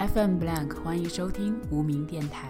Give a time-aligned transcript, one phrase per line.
[0.00, 2.48] FM Blank，欢迎收听无名电台。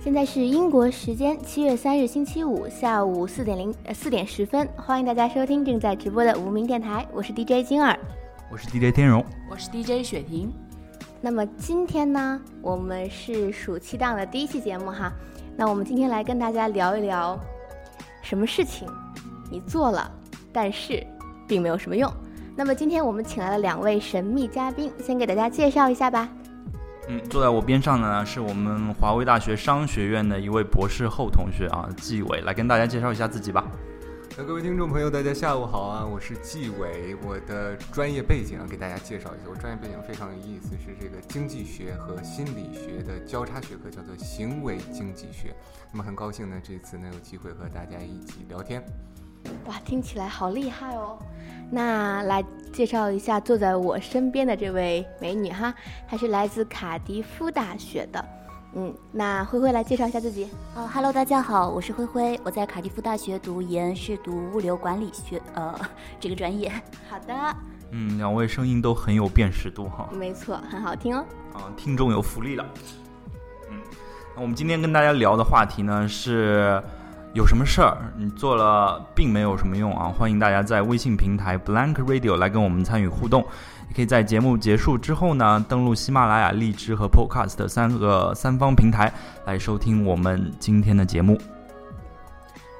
[0.00, 7.98] 现在是英国时间七月三日星期五下午四点零呃四点十分，欢迎大家收听正在直播的无名电台，我是 DJ 金儿，
[8.48, 10.52] 我是 DJ 天荣，我是 DJ 雪婷。
[11.20, 15.12] 那么今天呢，我们是暑期档的第一期节目哈，
[15.56, 17.36] 那我们今天来跟大家聊一聊，
[18.22, 18.88] 什么事情
[19.50, 20.08] 你做了，
[20.52, 21.04] 但是
[21.48, 22.08] 并没有什么用。
[22.58, 26.28] 那么今天我们请来了两位神秘嘉宾，先给大家介绍一下吧。
[27.06, 33.64] 嗯，坐在我边上的呢是我们华威大学商学院的一位博士后同学啊，纪伟，来跟大家介绍一下自己吧。
[34.36, 45.54] 那各位听众朋友，大家下午好啊，我是纪伟，我的专业背景啊，给大家介绍一下，我专业背景非常有意思，是这个经济学和心理学的交叉学科，叫做行为经济学。
[45.92, 48.84] 那么很高兴呢，这次能有机会和大家一起聊天。
[49.66, 51.16] 哇，听起来好厉害哦！
[51.70, 52.42] 那来
[52.72, 55.74] 介绍一下坐在我身边的这位美女哈，
[56.08, 58.24] 她是来自卡迪夫大学的。
[58.74, 60.48] 嗯，那灰灰来介绍一下自己。
[60.74, 65.78] 哦哈喽，大家好，我是灰灰，我在卡迪夫大学读研，是读物流管理学，呃，
[66.20, 66.70] 这个专业。
[67.08, 67.34] 好的。
[67.90, 70.08] 嗯，两位声音都很有辨识度哈。
[70.12, 71.24] 没错，很好听哦。
[71.54, 72.66] 啊，听众有福利了。
[73.70, 73.80] 嗯，
[74.36, 76.82] 那我们今天跟大家聊的话题呢是。
[77.34, 80.08] 有什么事儿你做了并没有什么用啊！
[80.08, 83.42] 欢迎大家在微信平台 Blank Radio 来跟我们参与互动，
[83.88, 89.12] 也可以在节目结束之后呢，登录喜马拉雅、荔枝和 Podcast 三个三方平台
[89.44, 91.38] 来收听我们今天的节目。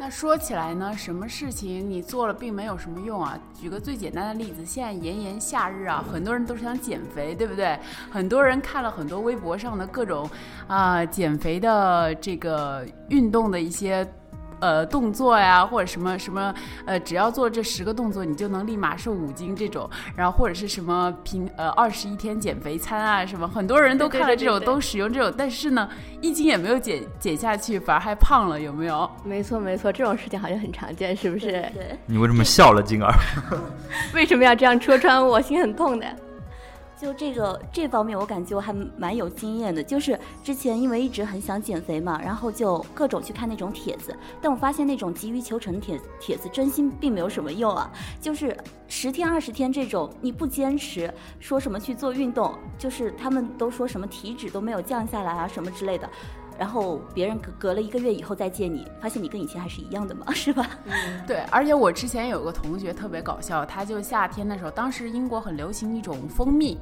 [0.00, 3.38] 那说起来呢，什么事情你做了并没有什么用啊？
[3.54, 7.78] 举个最简单的例子，现在炎炎夏日啊，很多人都是想减肥，对不对？
[8.10, 10.28] 很多人看了很多微博上的各种
[10.66, 14.08] 啊减肥的这个运动的一些。
[14.60, 16.54] 呃，动作呀，或者什么什么，
[16.86, 25.88] 呃，只要做这十个动作，你就能立马瘦五斤这种，然后或者是什么平呃二十一天减肥餐啊，什么很多人都看了这种，都使用这种，但是呢，
[26.20, 29.10] 一斤也没有减减下去，反而还胖了，有没有？
[29.24, 31.50] 没错没错，这种事情好像很常见，是不是？
[31.50, 31.98] 对。
[32.06, 33.12] 你为什么笑了，金儿？
[34.14, 35.40] 为什么要这样戳穿我？
[35.40, 36.06] 心很痛的。
[37.00, 39.82] 就这个这方面，我感觉我还蛮有经验的。
[39.82, 47.90] 就是之前因为一直很想减肥嘛，然后就各种去看那种帖子，但我发现那种急于求成帖帖子，真心并没有什么用啊。
[48.20, 48.56] 就是
[48.88, 56.10] 十天二十天这种，你不坚持，说什么去做运动，就是他们都说什么体脂都没有降下来啊什么之类的，
[56.58, 60.68] 然后别人隔隔了一个月以后再见你，发现你跟以前还是一样的嘛， 是吧？
[61.26, 61.38] 对。
[61.50, 66.76] 而且我之前有个同学特别搞笑，他就夏天的时候，当时英国很流行一种蜂蜜。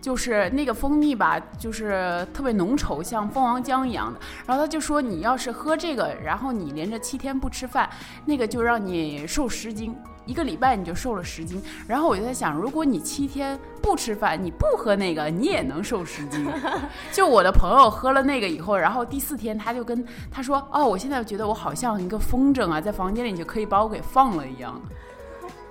[0.00, 4.20] 就是那个蜂蜜吧，就是特别浓稠，像蜂王浆一样的。
[4.44, 7.88] 然后他就说，你要是喝这个，然后你连着七天不吃饭，
[8.26, 9.96] 那个就让你瘦十斤，
[10.26, 11.62] 一个礼拜你就瘦了十斤。
[11.86, 16.46] 然后我就在想，如果你七天不吃饭，你不喝那个，你也能瘦十斤。
[17.12, 24.80] 就我的朋友喝了那个以后，然后第四天他就跟他说，哦，我现在觉得我好像一个风筝啊，在房间里就可以把我给放了一样。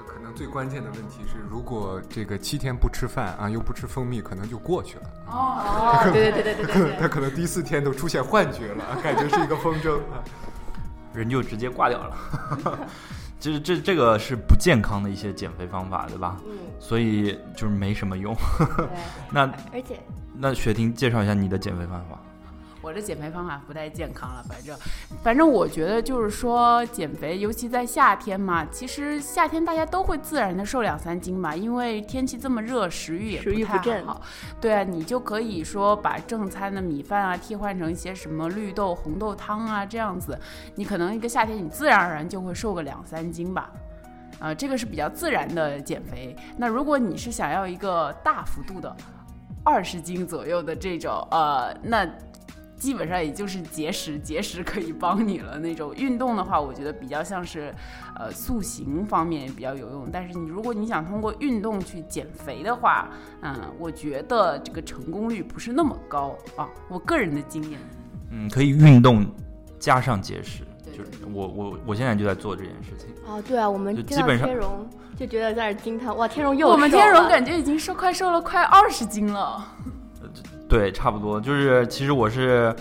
[0.08, 5.04] 可能最关键的问题是，如果这个七天不吃饭啊，又不吃蜂蜜，可能就过去了。
[5.32, 10.00] 哦，对对对对对， 他可能第四天都出现幻觉了，感觉是一个风筝，
[11.14, 12.18] 人就直接挂掉了。
[13.44, 16.38] 其实这这个是不健康的一些减肥方法，对吧？
[16.48, 16.54] 嗯。
[16.80, 18.34] 所以就是没什么用。
[19.30, 19.42] 那
[19.74, 20.00] 而且，
[20.34, 22.18] 那雪婷介绍一下你的减肥方法。
[22.84, 24.78] 我的减肥方法不太健康了，反正，
[25.24, 34.22] 反正我觉得就是说减肥，尤其在夏天嘛，其实夏天大家都会自然的瘦两三斤嘛，因为天气这么热，食欲也不太好。
[34.60, 40.38] 对啊，你就可以说把正餐的米饭啊替换成一些什么绿豆、红豆汤啊这样子，
[40.76, 43.72] 你可能一个夏天你自然而然就会瘦个两三斤吧。
[44.40, 46.36] 啊，这个是比较自然的减肥。
[46.58, 48.94] 那如果你是想要一个大幅度的
[49.64, 52.06] 二十斤左右的这种，呃，那。
[52.84, 55.58] 基本上也就是节食，节食可以帮你了。
[55.58, 57.74] 那种运动的话，我觉得比较像是，
[58.20, 60.10] 呃，塑形方面比较有用。
[60.12, 63.08] 但是你如果你想通过运动去减肥的话，
[63.42, 66.68] 嗯，我觉得这个成功率不是那么高啊。
[66.90, 67.80] 我个人的经验，
[68.32, 69.26] 嗯，可以运动
[69.80, 73.08] 加上节食，就是我我我现在就在做这件事情。
[73.26, 74.86] 哦，对啊，我们基本上天荣
[75.18, 79.66] 就觉得在这惊叹，哇，天荣又我们天荣感觉已经瘦快瘦了快二十斤了。
[80.74, 82.76] 对，差不多就是，其实我是，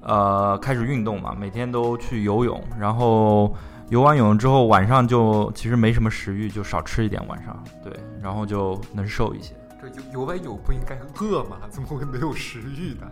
[0.00, 3.54] 呃，开始运动嘛，每天都去游泳，然后
[3.88, 9.54] 游完泳之后，晚上就其实没什么食欲，就少吃一点晚上，对，然后就能瘦一些。
[9.80, 11.56] 这游游完泳不应该饿吗？
[11.70, 13.06] 怎么会没有食欲呢？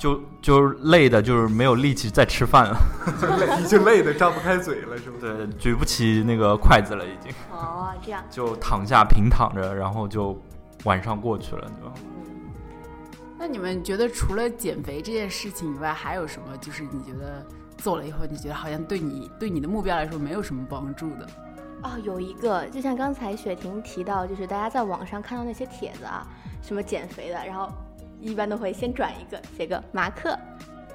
[0.00, 2.76] 就就是累的，就是没有力气再吃饭了，
[3.20, 5.34] 就累，已经累的张不开嘴了，是不是？
[5.34, 7.30] 对，举不起那个筷子了，已经。
[7.52, 8.24] 哦，这样。
[8.30, 10.40] 就躺下平躺着，然后就
[10.84, 11.92] 晚上过去了，对吧？
[13.42, 16.56] 那你们觉得除了减肥这件事情以外，还有什么？
[16.58, 17.44] 就是你觉得
[17.76, 21.26] 做了以后，你觉得好像对你对你的目标来说没有什么帮助的？
[21.82, 26.24] 哦，有一个，就像刚才雪婷提到，就是大家在网上看到那些帖子啊，
[26.62, 27.68] 什么减肥的，然后
[28.20, 30.38] 一般都会先转一个，写个马克，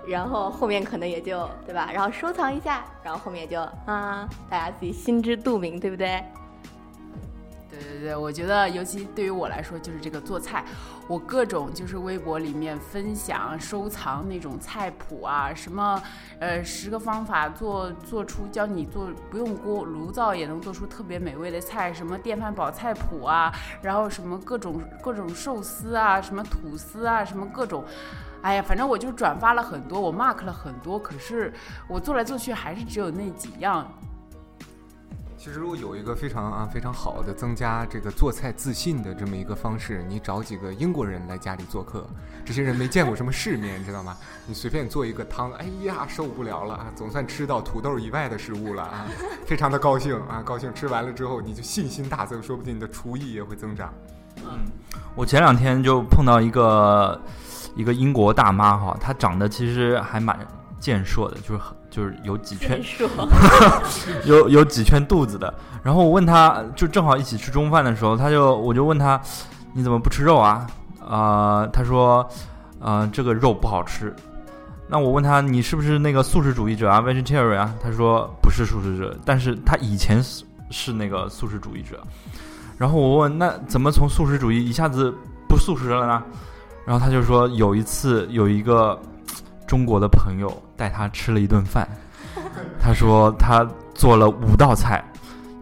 [0.07, 6.23] 然后后面可能也就对吧，然后收藏一下，然后后面就啊，大家自己心知肚明，对不对？
[7.79, 10.65] 对对对，我觉得尤其对于我来说，就是这个做菜，
[11.07, 16.01] 我各种就是微博里面分享、收藏那种菜谱啊，什么
[16.39, 27.83] 呃十个方法做做出教你做不用锅炉灶也能做出特别美味的菜，什么电饭煲菜谱啊，然后什么各种各种寿司啊，什么吐司啊，什么各种。
[28.41, 31.51] 哎呀，反正我就转发了很多，我 mark 了很多，可是
[31.87, 33.91] 我做来做去还是只有那几样。
[35.47, 42.05] 其实如果有一个非常啊非常好的增加这个做菜自信的这么一个方式，你找几个英国人来家里做客，
[42.43, 44.17] 这些人没见过什么世面，知道吗？
[44.45, 49.05] 你随便做一个汤，哎呀受不了了啊，总算吃到土豆以外的食物了啊，
[49.45, 53.93] 非常的高兴啊，高兴吃完了之后你就信心大增，说不定你的厨艺也会增长。
[54.43, 54.65] 嗯，
[55.15, 57.21] 我前两天就碰到一个
[57.73, 60.45] 一个英国大妈哈，她长得其实还蛮
[60.77, 62.79] 健硕的，就是很就是有几圈，
[64.25, 65.51] 有有几圈肚子的。
[65.81, 69.19] 然后我问他，就正好一起吃中饭的时候，他就我就问他，
[69.73, 70.67] 你怎么不吃肉啊？
[71.03, 72.29] 啊、他说，
[72.79, 74.15] 啊，这个肉不好吃。
[74.87, 77.73] 那我问他，你是不是那个素食主义者啊，vegetarian 啊？
[77.81, 81.99] 他说不是素食者，但是他以前是是那个素食主义者。
[82.77, 85.11] 然后我问，那怎么从素食主义一下子
[85.49, 86.21] 不素食了呢？
[86.85, 89.01] 然后他就说，有一次有一个
[89.67, 91.87] 中国的朋友带他吃了一顿饭，
[92.81, 95.03] 他说他做了五道菜，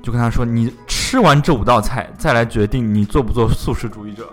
[0.01, 4.31] 就跟他说，你吃完这五道菜再来决定你做不做素食主义者。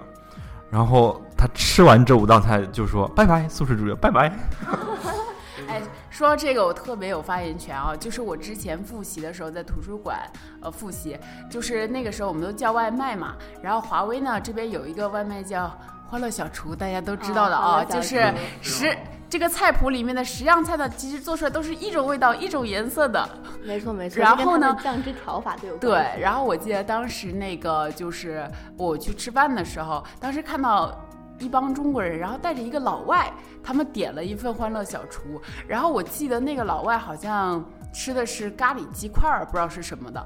[0.71, 4.33] 然后他吃完这五道菜就说拜拜，素食主义者，拜拜。
[5.69, 5.81] 哎，
[6.11, 7.95] 说到这个，我特别有发言权啊！
[7.95, 10.19] 就是我之前复习的时候，在图书馆
[10.61, 11.17] 呃复习，
[11.51, 13.37] 就是那个时候我们都叫外卖嘛。
[13.63, 15.71] 然后华为呢这边有一个外卖叫
[16.13, 18.31] “欢乐小厨”，大家都知道的啊，就是
[18.61, 18.95] 十
[19.31, 23.27] 这个菜谱里面的十样菜呢，其实做出来都是一种味道、一种颜色的。
[23.65, 24.21] 没错没错。
[24.21, 30.95] 然后呢酱汁调法都有关对，然后我记得当时那个就是我去吃饭的时候，当时看到
[31.39, 33.33] 一帮中国人，然后带着一个老外，
[33.65, 40.23] 他们点了一份欢乐小厨，然后我记得那个老外好像吃的是咖喱鸡块儿，不知道是什么的，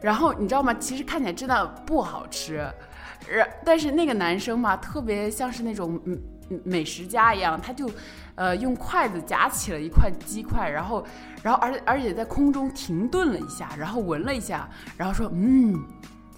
[0.00, 0.72] 然后你知道吗？
[0.80, 2.72] 其实看起来真的不好吃，然
[3.30, 6.18] 然但是那个男生嘛，特别像是那种嗯
[6.50, 7.90] 嗯美食家一样，他就
[8.34, 11.04] 呃用筷子夹起了一块鸡块，然后
[11.42, 15.78] 然后而而且在空中停顿了一下，然后闻了一下，然后说嗯。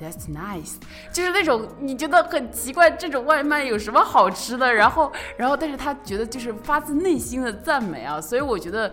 [0.03, 0.75] That's nice，
[1.13, 4.75] 就是那种你觉得很奇怪，这种外卖有什么好吃的？
[4.75, 8.93] 然后，然后，但是他觉得就是发自内心的赞美啊，所以我觉得，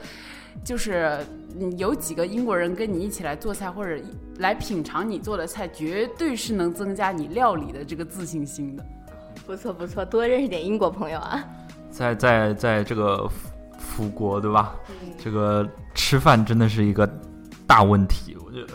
[0.64, 1.26] 就是
[1.78, 4.02] 有几个英国人跟你一起来做菜，或者
[4.40, 8.86] 来品尝你做的菜，绝对是能增加你料理的这个自信心的。
[9.46, 11.44] 不错不错，多认识点英国朋友啊。
[11.90, 14.76] 在在在这个福福国，对吧？
[14.90, 17.08] 嗯这个吃饭真的是一个
[17.68, 18.74] 大问题，我觉得，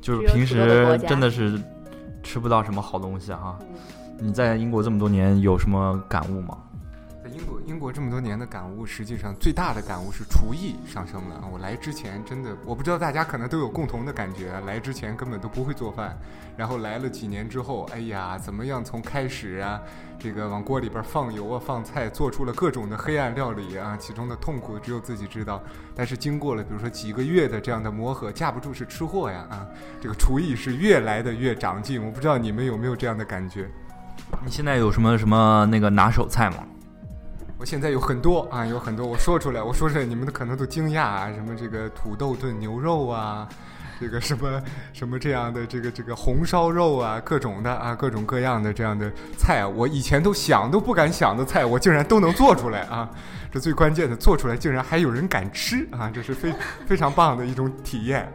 [0.00, 1.60] 就是平时真的是
[2.22, 3.58] 吃不到什么好东西哈。
[3.60, 3.66] 嗯
[4.18, 6.56] 你在英国这么多年有什么感悟吗？
[7.36, 11.44] 英国，英国这么多年的感悟，实际上最大的感悟是厨艺上升了。
[11.52, 16.18] 我来之前真的，我不知道大家可能都有共同的感觉，来之前根本都不会做饭，
[16.56, 19.78] 然后来了几年之后，哎呀，怎么样从开始啊，
[20.18, 25.62] 这个往锅里边放油啊，放菜，做出了各种的黑暗料理啊，其中的痛苦只有自己知道。
[25.94, 29.66] 但是经过了比如说几个月的这样的磨合，架不住是吃货呀啊，
[30.00, 32.02] 这个厨艺是越来的越长进。
[32.02, 33.68] 我不知道你们有没有这样的感觉？
[34.42, 36.64] 你现在有什么什么那个拿手菜吗？
[37.58, 43.48] 我现在有很多啊，有很多，我说出来，我说出来，你们可能都惊讶啊，什么这个土豆炖牛肉啊，
[43.98, 53.08] 这个什么什么这样的这个这个红烧肉啊，各种的啊，各种各样的这样的菜，我以前都想都不敢想的菜，我竟然都能做出来啊！
[53.50, 56.52] 这最关键的，做出来竟然还有人敢吃啊，这是非
[56.86, 58.30] 非常棒的一种体验。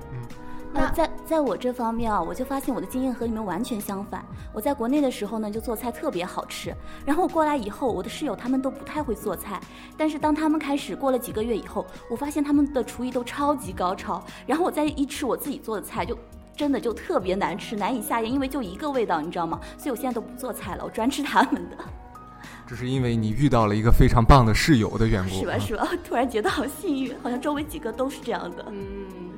[0.73, 4.23] 嗯，那在在我这方面啊，我就发现我的经验和你们完全相反。
[4.53, 6.75] 我在国内的时候呢，就做菜特别好吃，
[7.05, 9.59] 然后我过来以后，我的室友他们都不太会做菜，
[9.97, 16.17] 但是当他们开始过了几个月以后，我发现他们的厨艺都超级高超，然后我再一吃我自己做的菜就。
[16.53, 19.59] 真的就特别难吃，难以下咽，因为就一个味道，你知道吗？
[19.77, 21.77] 所以我现在都不做菜了，我专吃他们的，
[22.67, 25.39] 这是因为你遇到了一个非常棒的室友的缘故。
[25.39, 25.53] 是吧？
[25.53, 25.87] 啊是吧？
[26.03, 28.65] 突然觉得好幸运，好像周围几个都是这样的。
[28.69, 29.31] 嗯，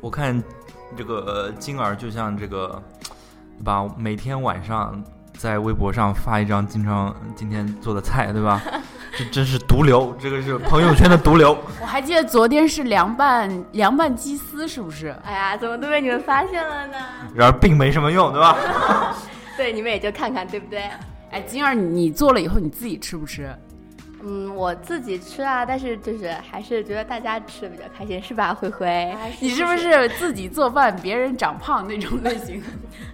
[0.00, 0.42] 我看
[0.96, 2.82] 这个金儿就像这个，
[3.58, 3.86] 对吧？
[3.96, 5.02] 每天晚上
[5.36, 8.60] 在微博上发一张经常今天做的菜，对吧？
[9.16, 11.56] 这真是毒瘤，这个是朋友圈的毒瘤。
[11.80, 15.14] 我还记得昨天是凉拌凉拌鸡丝，是不是？
[15.24, 16.96] 哎呀，怎么都被你们发现了呢？
[17.32, 18.56] 然而并没什么用，对吧？
[19.56, 20.90] 对，你们也就看看，对不对？
[21.30, 23.56] 哎，金儿，你做了以后你自己吃不吃？
[24.26, 29.14] 嗯，我自己吃啊，但是就是还是觉得大家吃的比较开心，是吧，灰灰？
[29.40, 32.62] 你是不是自己做饭别人长胖那种类型？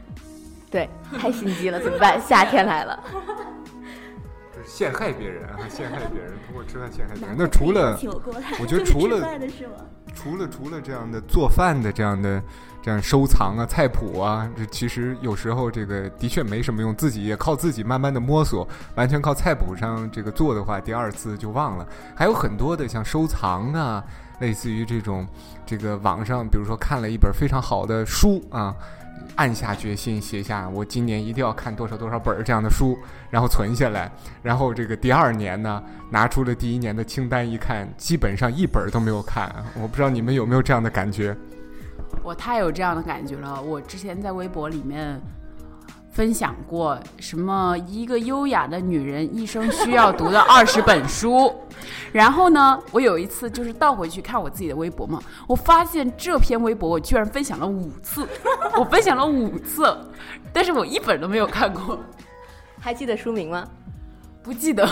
[0.70, 0.88] 对，
[1.18, 2.20] 太心机了，怎么办？
[2.20, 3.02] 夏天来了，
[4.56, 7.36] 就是陷害别人啊，陷害别人，通过吃饭陷害别人。
[7.36, 7.98] 那除了
[8.60, 9.18] 我觉得除了？
[10.14, 12.42] 除了除了这样的做饭的这样的
[12.82, 21.86] 这样收藏啊菜谱啊，这其实有时候这个的确没什么用，自己也靠自己慢慢的摸索，完全靠菜谱上这个做的话，第二次就忘了。
[22.14, 24.04] 还有很多的像收藏啊，
[24.40, 25.26] 类似于这种
[25.66, 28.74] 这个网上，比如说看了一本非常好的书啊。
[29.36, 32.98] 暗下决心写下我今年一定要看多少多少本这样的书，
[33.30, 34.10] 然后存下来，
[34.42, 39.54] 然后这个第二年呢，拿出了第一年的清单一看，基本上一本都没有看。
[39.74, 41.36] 我不知道你们有没有这样的感觉？
[42.22, 43.60] 我太有这样的感觉了。
[43.60, 45.20] 我之前在微博里面
[46.12, 51.54] 分享过，什么一个优雅的女人一生需要读的二十本书。
[52.12, 58.26] 然后呢，我有一次就是倒回去看我自己的微博嘛，我发现这篇微博我居然分享了五次，
[58.76, 59.96] 我分享了五次，
[60.52, 61.98] 但是我一本都没有看过，
[62.78, 63.66] 还记得书名吗？
[64.42, 64.88] 不记得。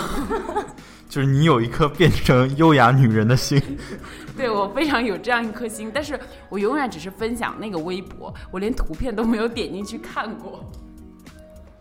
[1.09, 3.61] 就是你有一颗变成优雅女人的心。
[4.37, 10.63] 对我非常有这样一颗心，但是我永远只是分享那个微博，我连图片都没有点进去看过。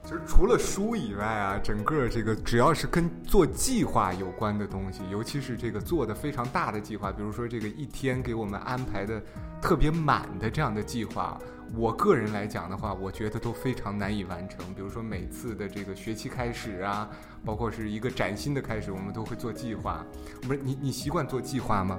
[0.02, 9.22] 其实除了书以外啊，整个这个只要是跟做计划有关的东西，尤其是这个做的非常大的计划，比如说这个一天给我们安排的
[9.60, 11.38] 特别满的这样的计划，
[11.76, 14.58] 我个人来讲的话，我觉得都非常难以完成。
[14.74, 17.08] 比如说每次的这个学期开始啊，
[17.44, 20.04] 包括是一个崭新的开始，我们都会做计划。
[20.42, 21.98] 不是你你习惯做计划吗？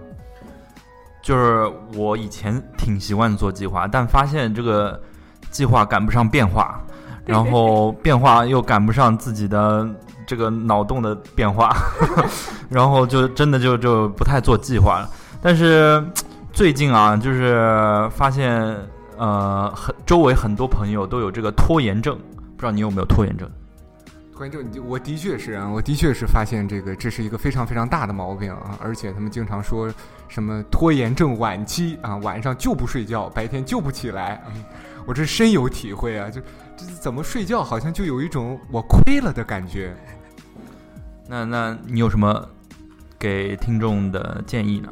[1.21, 4.99] 就是我以前挺习惯做计划，但发现这个
[5.51, 6.81] 计划赶不上变化，
[7.25, 9.87] 然后变化又赶不上自己的
[10.25, 11.75] 这个脑洞的变化，
[12.69, 15.09] 然后就真的就就不太做计划了。
[15.41, 16.03] 但是
[16.53, 18.75] 最近啊，就是发现
[19.19, 22.17] 呃，很周围很多朋友都有这个拖延症，
[22.55, 23.51] 不知道你有没有拖延症？
[24.33, 29.93] 拖延症，你我的确是啊，我的确是发现这个这是一个非常非常大的毛病啊，而且他们经常说
[30.29, 34.63] 什么拖延症晚期啊，晚上就不睡觉，白天就不起来，嗯、
[35.05, 36.39] 我这深有体会啊，就
[36.77, 39.93] 这怎么睡觉好像就有一种我亏了的感觉。
[41.27, 42.47] 那那你有什么
[43.19, 44.89] 给听众的建议呢？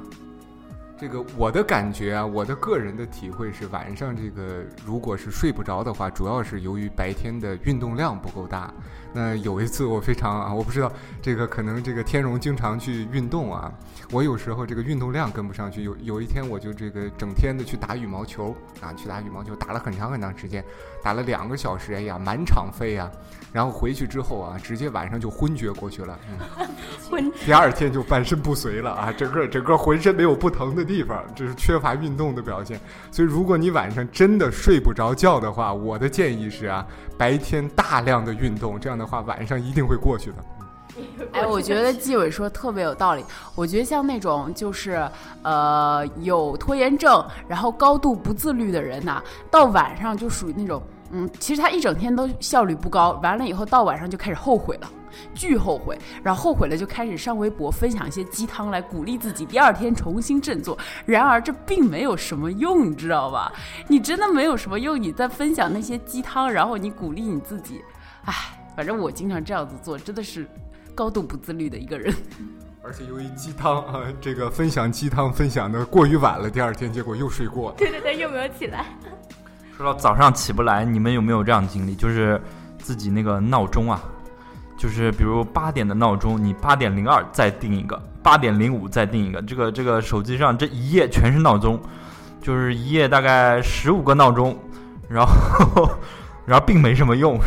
[0.99, 8.73] 这个我的感觉啊，我的个人的体会是，晚上这个如果是睡不着的话，主要是由于白天的运动量不够大。
[9.13, 13.71] 那有一次我非常啊，我不知道这个可能这个天荣经常去运动啊，
[14.11, 15.83] 我有时候这个运动量跟不上去。
[15.83, 20.63] 有有一天我就这个整天的去打羽毛球啊，去打羽毛球，打了很长很长时间，
[21.03, 23.11] 打了两个小时，哎呀，满场飞啊。
[23.53, 26.67] 然后回去之后啊，直接晚上就昏厥过去了，嗯、
[27.09, 32.79] 昏第二天就半身不遂了啊，整个整个浑身没有不疼的地方，这是缺乏运动的表现。
[33.11, 36.83] 所以如果你晚上真的睡不着觉的话，我的建议是啊，
[37.17, 40.37] 白天大量的运动，这样的话晚上一定会过去的。
[41.31, 43.23] 哎，我觉得纪委说特别有道理。
[43.53, 45.07] 我觉得像那种就是
[45.43, 54.91] 呃有拖延症，然后高度不自律的人呐、到晚上就属于那种嗯，其实他一整天都效率不高，完了以后到晚上就开始后悔了。
[55.33, 60.77] 巨后悔，然后后悔了就开始上微博分享一些鸡汤来鼓励自己，第二天重新振作。
[61.05, 63.51] 然而这并没有什么用，你知道吧？
[63.87, 67.81] 你真的没有什么用，你在分享那些鸡汤，然后你鼓励你自己，
[68.25, 68.33] 唉，
[68.75, 70.45] 反正我经常这样子做，真的是
[70.93, 72.13] 高度不自律的一个人。
[72.83, 77.75] 而且由于鸡汤啊，这个分享鸡汤分享的过于晚了，第二天结果又睡过了。
[77.77, 78.85] 对对对，又没有起来。
[79.77, 81.93] 说到早上起不来，你们有没有这样的经历？
[81.93, 82.41] 就是
[82.79, 84.01] 自己那个闹钟啊，
[84.75, 91.79] 就是比如八点的闹钟，你八点零二再定一个，八点零五再定一个，这个这个手机上这一页全是闹钟，
[92.41, 94.57] 就是一页大概十五个闹钟，
[95.07, 95.87] 然后
[96.43, 97.37] 然后并没什么用。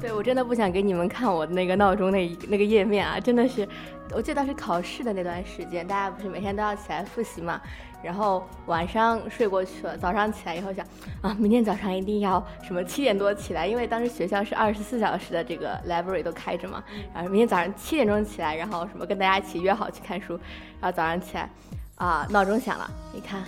[0.00, 3.68] 对我真的不想给你们看我那个闹钟那那个页面啊，真的是，
[4.12, 7.60] 我记得当时考试的那段时间，大家不是每天都要起来复习嘛，
[8.02, 10.86] 然后晚上睡过去了，早上起来以后想
[11.20, 16.82] 啊，明天早上一定要什么七点多起来，因为当时学校是二十四小时的这个 library 都开着嘛，
[17.14, 20.34] 然后明天早上七点钟起来，然后什么跟大家一起约好去看书，
[20.80, 21.48] 然后早上起来
[21.96, 23.42] 啊，闹钟响了，一看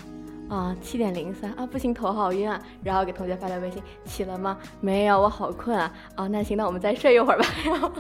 [0.51, 2.61] 啊，七点零三啊，不行，头好晕啊。
[2.83, 4.59] 然后给同学发条微信，起了吗？
[4.83, 5.91] 没有，我好困啊。
[6.17, 7.47] 哦，那行，那我们再睡一会儿吧。
[7.65, 7.91] 然后，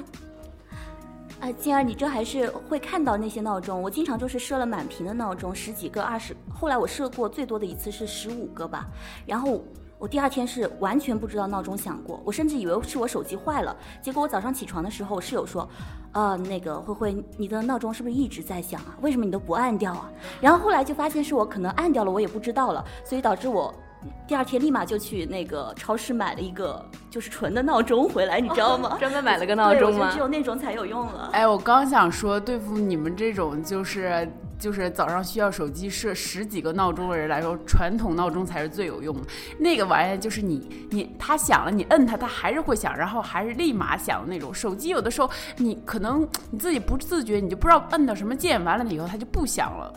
[1.42, 3.82] 啊，静儿，你这还是会看到那些闹钟。
[3.82, 8.86] 我经常就是设了满屏的闹钟，十几个、二十，后来我设过最多的一次是十五个吧。
[9.26, 9.60] 然后
[9.98, 13.76] 我第二天是完全不知道闹钟响过，我甚至以为是我手机坏了。
[14.00, 15.68] 结果我早上起床的时候，室友说。
[16.14, 18.94] 呃，那个慧慧，你的闹钟是不是一直在响啊？
[19.00, 20.12] 为什么你都不按掉啊？
[20.42, 23.74] 然后后来就发现是我可能按掉了，我也不知道了，所以导致我
[24.26, 28.96] 第二天立马就去那个超市买了一个就是纯的闹钟回来，你知道吗？
[28.98, 30.10] 专门买了个闹钟吗？
[30.12, 31.30] 只有那种才有用了。
[31.32, 34.28] 哎，我刚想说对付你们这种就是。
[34.58, 39.22] 就是早上需要手机设十几个闹钟的人来说，传统闹钟才是最有用的。
[39.58, 44.54] 那个玩意儿就是你你它响了，你摁它，它还是会响，然后还是立马响的那种。
[44.54, 49.92] 手机有的时候你可能你自己不自觉，你就不知道摁到什么键，完了以后它就不响了。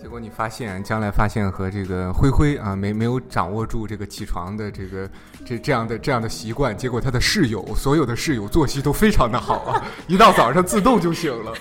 [0.00, 5.10] 结果你发现将来发现和这个灰灰啊没没有掌握住这个起床的这个
[5.44, 11.52] 这这样的这样的习惯，结果他的室友所有的室友作息都非常的好啊，一到早上自动就醒了。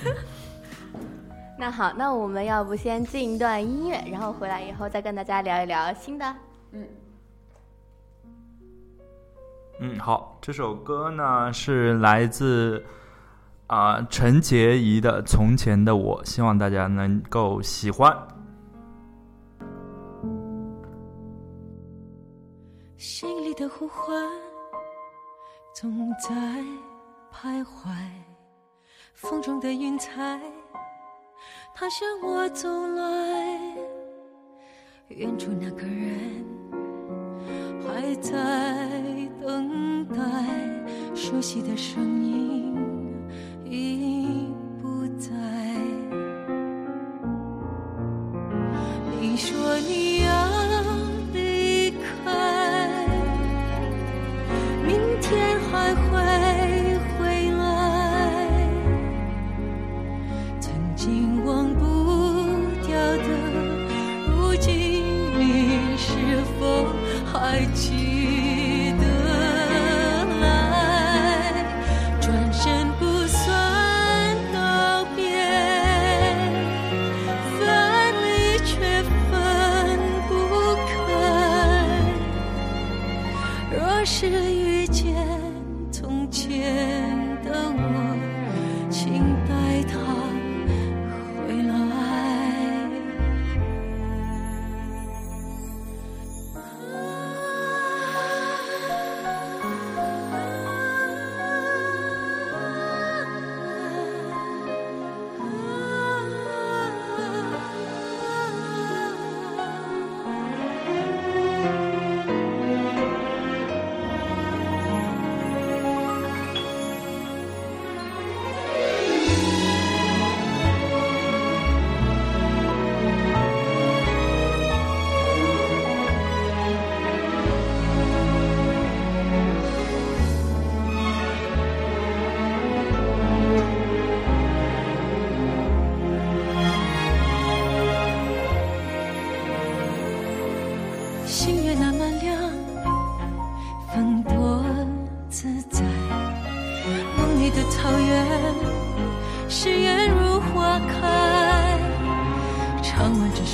[1.59, 6.35] 那好，那我们要不先进一段音乐，然后回来以后再跟大家聊一聊新的。
[6.71, 6.87] 嗯，
[9.81, 12.81] 嗯，好，这首歌呢是来自
[13.69, 18.11] 啊陈洁仪的《从前的我》，希望大家能够喜欢。
[22.97, 24.11] 心里的呼唤
[25.75, 26.33] 总在
[27.31, 27.95] 徘徊，
[29.13, 30.41] 风中的云彩。
[31.75, 33.77] 他向我走来，
[35.09, 36.43] 远处那个人
[37.85, 38.31] 还在
[39.39, 40.17] 等待，
[41.15, 42.48] 熟悉的声音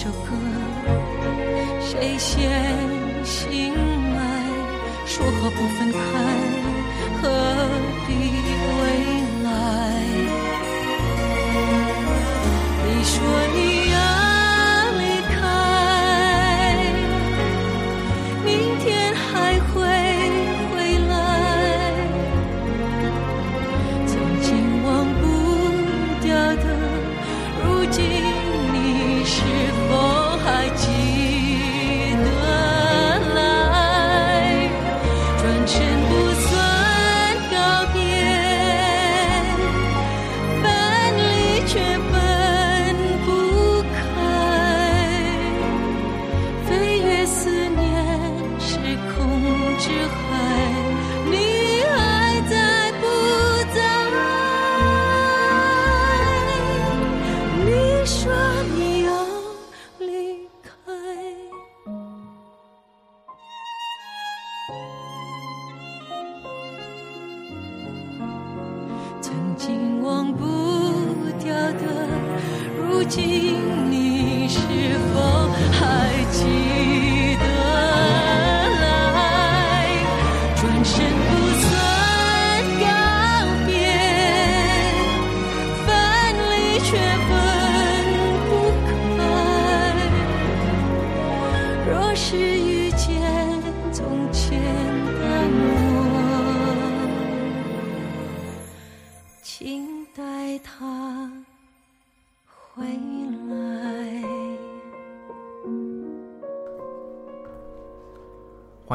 [0.05, 0.37] 这歌
[1.81, 2.37] 谁先
[3.23, 3.73] 醒
[4.13, 4.19] 来
[5.07, 5.97] 说好不分开
[7.19, 7.23] 何
[8.05, 8.13] 必
[8.61, 8.77] 回
[9.43, 9.49] 来？
[12.85, 13.13] 你说
[13.55, 13.57] 你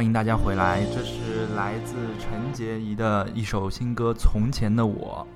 [0.01, 5.27] 欢迎大家回来，这是来自陈洁仪的一首新歌《从前的我》。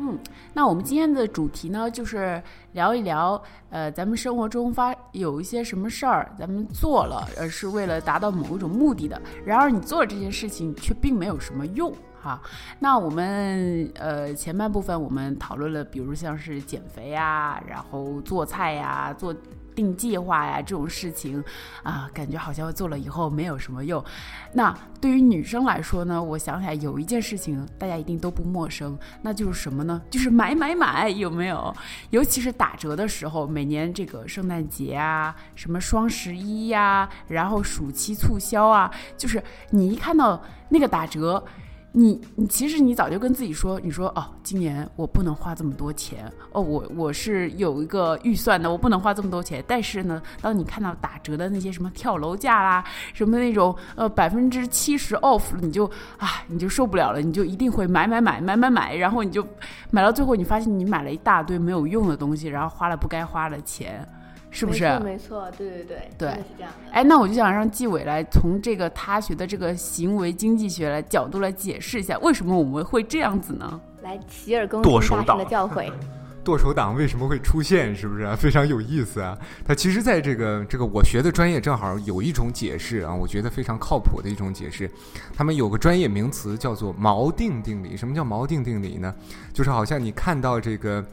[0.00, 0.18] 嗯，
[0.52, 11.94] 那我们今天的主题呢，就是聊一聊，呃，咱们生活中发有一些什么事儿，咱们做了，呃，是为了达到某一种目的的，然而你做了这件事情却并没有什么用。
[12.20, 12.42] 哈，
[12.80, 19.32] 那我们呃前半部分我们讨论了，比如像是减肥呀，然后做菜呀，做
[19.78, 21.42] 定计划呀这种事情，
[21.84, 24.04] 啊，感觉好像做了以后没有什么用。
[24.52, 30.02] 那对于女生来说呢，我想起来有一件事情大家一定都不陌生，那就是什么呢？
[30.10, 31.72] 就是买买买，有没有？
[32.10, 41.44] 尤其是打折的时候，每年这个圣诞节啊，什么双十一呀，然后暑期促销啊，就是你一看到那个打折。
[41.92, 49.64] 你你其实你早就跟自己说，你说哦，今年我不能花这么多钱哦，我我是有一个预算的，我不能花这么多钱。
[49.66, 55.86] 但是呢，当你看到打折的那些什么跳楼价啦，什么那种呃百分之七十 off，你就
[56.18, 59.44] 啊你就受不了了，你就一定会买买买买买买，然后你就
[59.90, 64.06] 买到最后，你发现你买了一大堆没有用的东西，然后花了不该花的钱。
[64.50, 64.84] 是不是？
[64.84, 66.92] 没错，没错，对对对，对，是这样的。
[66.92, 73.80] 哎，那我就想让纪委来从这个他学的这个行为经济学来角度来解释一下，为什么我们会这样子呢？
[74.02, 75.92] 来，洗耳恭听大师的教诲。
[76.44, 77.94] 剁手党为什么会出现？
[77.94, 79.36] 是不是非常有意思啊？
[79.66, 84.90] 它其实在这个这个我学的专业正好有一种解释啊，我觉得非常靠谱的一种解释。
[85.36, 87.98] 他们有个专业名词叫做锚定定理。
[87.98, 89.14] 什么叫锚定定理呢？
[89.52, 91.04] 就是好像你看到这个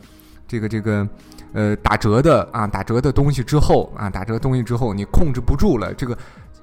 [0.47, 1.05] 这个这个。
[1.55, 5.93] 呃，打折的啊，打折的东西之后啊，打折东西之后，你控制不住了。
[5.93, 6.17] 这个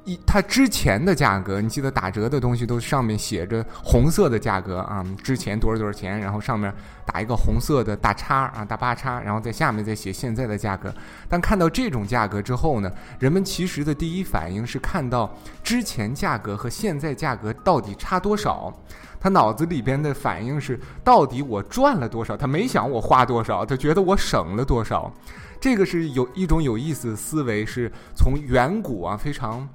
[0.05, 6.73] 一，它之前的价格，你记得打折的东西都上面写着红色的价格啊，之前多少多少钱，然后上面
[7.07, 10.93] 打一个红色的大叉啊，大八叉，然后在下面再写现在的价格。
[11.29, 18.73] 但看到这种价格之后呢，人们其实的第一反应是看到之前价格和现在价格到底差多少。
[19.21, 22.37] 他脑子里边的反应是，到底我赚了多少？
[22.37, 25.13] 他没想我花多少，他觉得我省了多少。
[25.61, 29.69] 这个是有一种有意思的思维，是从远古啊非常。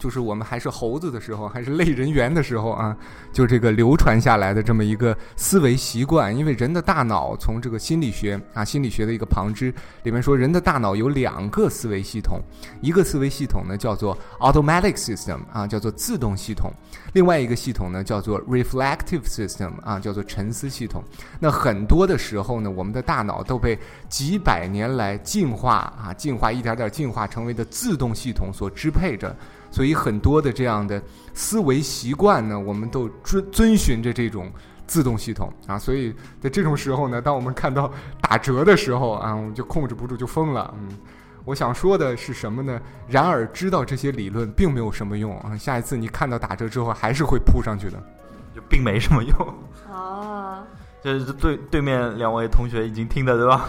[0.00, 2.96] 就是我们还是猴子的时候，还是类人猿的时候啊，
[3.34, 6.34] 就这个流传下来的这么一个思维习惯。
[6.34, 12.40] 因为人的大脑从这个心理学啊，心理学的一个旁支里面说，人的大脑有两个思维系统，
[12.80, 16.70] 一个思维系统呢叫做 automatic system 啊，叫做自动系统；
[17.12, 21.04] 另外一个系统呢叫做 reflective system 啊，叫做沉思系统。
[21.38, 29.36] 那很多的时候呢，我们的大脑都被几百年来进化啊，进化一点点进化成为的自动系统所支配着。
[29.70, 31.00] 所以很多的这样的
[31.32, 34.50] 思维习惯呢，我们都遵遵循着这种
[34.86, 35.78] 自动系统啊。
[35.78, 40.74] 所以在这种时候呢，当我们看到打折的时候啊，我们就控制不住就疯了。
[40.78, 40.88] 嗯，
[41.44, 42.80] 我想说的是什么呢？
[43.08, 45.56] 然而知道这些理论并没有什么用啊。
[45.56, 48.02] 下一次你看到打折之后，还是会扑上去的，
[48.54, 49.54] 就并没什么用。
[49.88, 50.62] 哦，
[51.02, 53.68] 这是对对面两位同学已经听的对吧？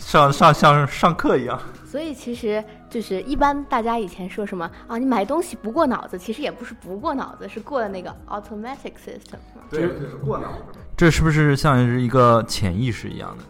[0.00, 1.60] 上上像上课一样。
[1.86, 9.38] 所以其实就是一般大家以前说什么啊，你买东西不过脑子，其实也不是不过脑子，是过了那个 automatic system。
[9.70, 10.78] 对，是过脑子。
[10.96, 13.44] 这是不是像是一个潜意识一样的？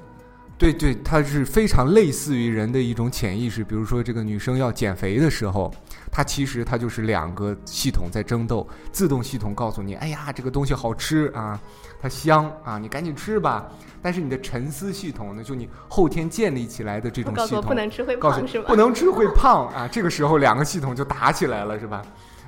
[0.57, 3.65] 对对，它是非常类似于人的一种潜意识。
[3.65, 5.73] 比如说，这个女生要减肥的时候，
[6.13, 8.69] 它其实它就是两个系统在争斗。
[8.93, 11.59] 自动系统告诉你，哎呀，这个东西好吃啊，
[12.01, 13.69] 它香啊，你赶紧吃吧。
[14.03, 15.45] 但是你的沉思系统呢？
[15.45, 18.69] 就你后天建立起来的这种系统，不能吃会胖是吧？
[18.69, 19.87] 不能吃会胖啊！
[19.87, 22.03] 这个时候两个系统就打起来了，是吧？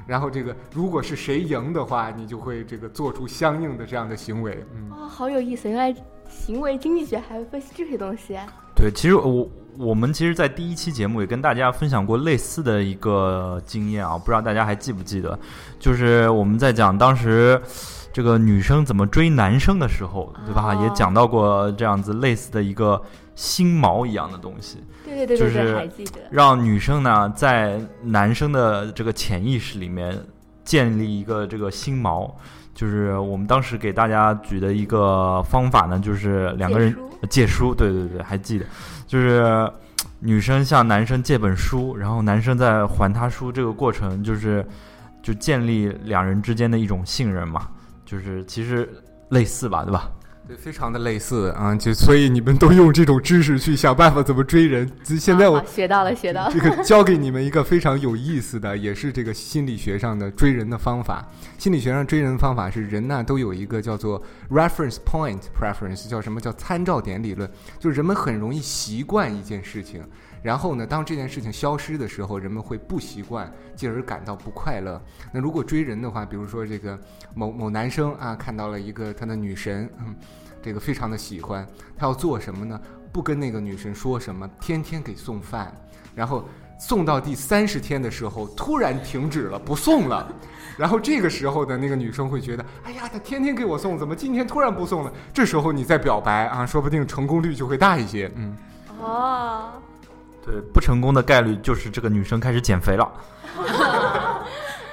[0.06, 4.64] 然后这个如果是谁赢的话，你就会这个做出相应的这样的行为。
[4.74, 5.68] 嗯，哇，好有意思！
[5.68, 5.94] 原来
[6.28, 8.38] 行为经济学还会分析这些东西。
[8.82, 15.38] 对，其实我我们其实，在第一期节目也跟大家分享过类似的一个经验啊，不知道大家还记不记得？
[15.78, 17.62] 就是我们在讲当时。
[18.14, 20.74] 这个女生怎么追男生的时候，对吧？
[20.74, 23.02] 也讲到过这样子类似的一个
[23.34, 24.84] 心锚一样的东西。
[25.02, 26.20] 对对对对对，还记得。
[26.30, 30.14] 让女生呢，在男生的这个潜意识里面
[30.62, 32.30] 建立一个这个心锚，
[32.74, 36.96] 就是我们当时给大家举的一个方法呢，就是两个人
[37.28, 37.74] 借书。
[37.74, 38.64] 对对对，还记得，
[39.06, 39.70] 就是
[40.20, 44.66] 女生向男生借本书，然后男生在还他书这个过程，就是
[45.22, 47.68] 就建立两人之间的一种信任嘛。
[48.04, 48.88] 就是其实
[49.30, 50.10] 类似吧，对吧？
[50.46, 54.90] 对，非常的类似啊，就所以你们都用这种知识去想办法怎么追人。
[55.04, 56.52] 现在我好学到了，学到了。
[56.52, 61.24] 这个教给你们一个非常有意思的，也是这个心理学上的追人的方法。
[61.58, 70.02] 心理学上追人的方法是人呢都有一个叫做 reference point preference，叫什么叫参照点理论，就是人们很容易习惯一件事情，
[70.42, 75.00] 然后呢，当这件事情消失的时候，人们会不习惯，进而感到不快乐。
[75.32, 76.98] 那如果追人的话，比如说这个
[77.34, 80.14] 某某男生啊，看到了一个他的女神，嗯，
[80.60, 82.80] 这个非常的喜欢，他要做什么呢？
[83.12, 85.72] 不跟那个女神说什么，天天给送饭，
[86.14, 90.34] 然后送到第三十天的时候，突然停止了，不送了。
[90.78, 95.12] 然后这个时候的那个女生会觉得，哎呀，他天天给我送，怎么今天突然不送了？
[95.32, 98.32] 这时候你再表白啊，说不定成功率就会大一些。
[98.34, 98.56] 嗯，
[98.98, 99.72] 哦，
[100.44, 103.12] 对，不成功的概率就是这个女生开始减肥了。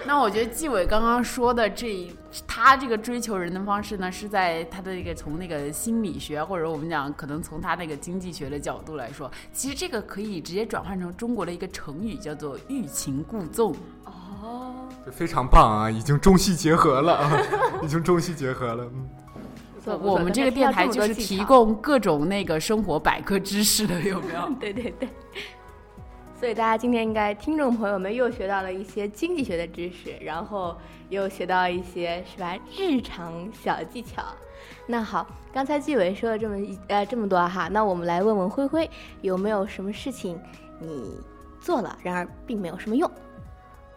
[0.05, 2.11] 那我觉得纪委刚刚说的这一
[2.47, 13.75] 他这个追求人的方式呢，是在他的一个从那个心理学，或者我们讲可能从他那个经济学的角度来说，其实这个可以直接转换成中国的一个成语，叫做欲擒故纵。
[14.05, 14.73] 哦，
[15.05, 17.31] 这非常棒啊，已经中西结合了啊，
[17.83, 18.83] 已经中西结合了。
[19.79, 24.49] 不错我们这个电台就是提供各种那个生活百科知识的，有没有？
[24.59, 25.09] 对对对。
[26.39, 30.73] 所以大家今天应该听众朋友们又学到了一些经济学的知识，然后
[31.09, 34.23] 又学到一些是吧日常小技巧。
[34.87, 38.89] 那好，刚才纪委说了这么一呃这么多哈，那我们来问问灰灰，
[39.21, 40.39] 有没有什么事情
[40.79, 41.17] 你
[41.59, 43.09] 做了，然而并没有什么用？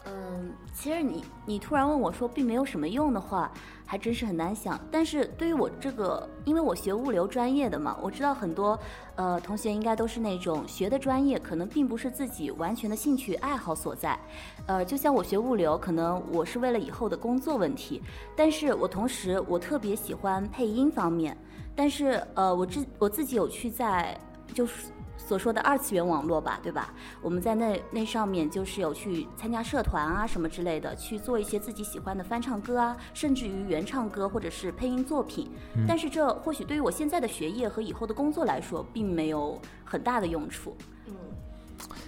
[0.04, 3.50] 嗯，其实你你突然问我说并没有什么用的话，
[3.86, 4.80] 还真是很难想。
[4.90, 8.76] 但是对于我这个，因为我学物流专业的嘛，我知道很多
[9.14, 14.18] 呃同学应该都是那种学的专业，可能并不是自己完全的兴趣爱好所在。
[14.66, 18.02] 呃，就像我学物流，可能我是为了以后的工作问题，
[18.34, 21.36] 但是我同时我特别喜欢配音方面，
[21.76, 24.18] 但是呃，我自我自己有去在
[24.52, 24.86] 就是。
[25.32, 26.92] 所说的二次元网络吧，对吧？
[27.22, 35.50] 我们在那那上面就是有去参加社团啊什么之类的，去做一些自己喜欢的翻唱歌啊，甚至于原唱歌或者是配音作品。
[35.88, 40.76] 但是这或许对于我现在的学业和以后的工作来说，并没有很大的用处。
[41.06, 41.14] 嗯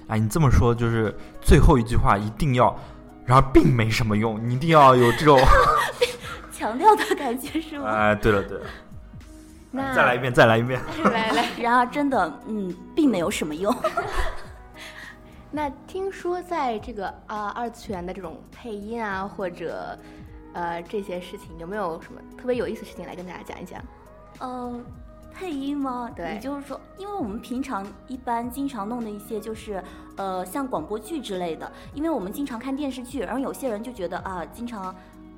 [0.09, 2.79] 哎，你这么说就是最后一句话一定要，
[3.25, 5.41] 然而并没什么用，你一定要有这种。
[6.53, 7.89] 强调的感觉是吗？
[7.91, 8.65] 哎，对了对了，
[9.77, 10.81] 那再来一遍，再来一遍。
[11.13, 13.75] 来来， 然而真的，嗯，并没有什么用。
[15.51, 19.99] 那听说在这个啊、二次元的这种配音啊，或者
[20.53, 23.83] 呃这些事情，有没有什么特别有意思的事情来跟大家讲一讲？
[24.39, 24.81] 呃，
[25.35, 26.09] 配音吗？
[26.15, 29.83] 对也就是说，因为我们平常一般经常弄的一些就是
[30.17, 34.95] 呃像广播剧之类的，因为我们经常看电视剧，然后有些人就觉得啊，经常。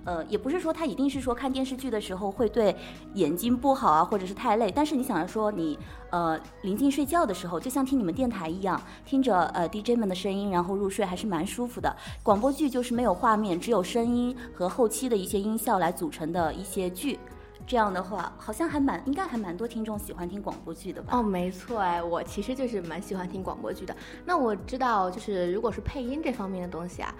[0.06, 2.74] 呃，也不是说他一定是说看电视剧的时候会对
[3.14, 4.72] 眼睛不好啊，或者是太累。
[4.74, 5.78] 但是你想着说你
[6.10, 11.94] 呃临近睡觉的时候，就像听你们电台一样，听着呃 DJ 们的声音，然后入睡还是蛮舒服的。
[12.22, 17.18] 广播剧就是没有画面，只有声音和后期的一些音效来组成的一些剧。
[17.66, 21.18] 这样的话，好像还蛮应该还蛮多听众喜欢听广播剧的吧？
[21.18, 23.96] 哦，没错哎，我其实就是蛮喜欢听广播剧的。
[24.24, 27.12] 那我知道，就是如果是配音这方面的东西啊，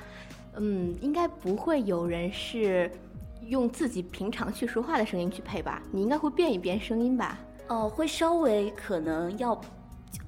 [0.56, 2.90] 嗯，应该不会有人是
[3.46, 5.82] 用自己平常去说话的声音去配吧？
[5.92, 7.38] 你应该会变一变声音吧？
[7.68, 9.60] 哦，会稍微可能要，